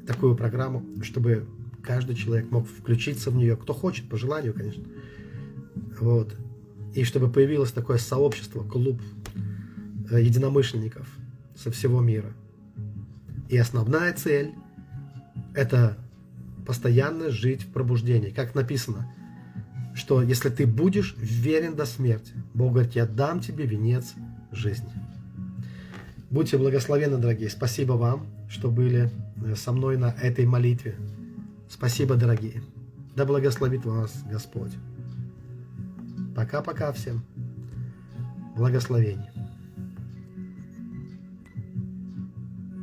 [0.06, 1.46] такую программу, чтобы
[1.82, 4.84] каждый человек мог включиться в нее, кто хочет, по желанию, конечно.
[6.00, 6.36] Вот.
[6.94, 9.00] И чтобы появилось такое сообщество, клуб
[10.10, 11.08] э, единомышленников
[11.54, 12.32] со всего мира.
[13.48, 14.52] И основная цель
[15.54, 15.96] это
[16.66, 18.30] постоянно жить в пробуждении.
[18.30, 19.12] Как написано,
[19.94, 24.14] что если ты будешь верен до смерти, Бог говорит, я дам тебе венец
[24.50, 24.90] жизни.
[26.30, 27.50] Будьте благословенны, дорогие.
[27.50, 29.10] Спасибо вам, что были
[29.44, 30.96] э, со мной на этой молитве.
[31.68, 32.62] Спасибо, дорогие.
[33.14, 34.72] Да благословит вас Господь.
[36.34, 37.22] Пока-пока всем.
[38.56, 39.31] Благословений.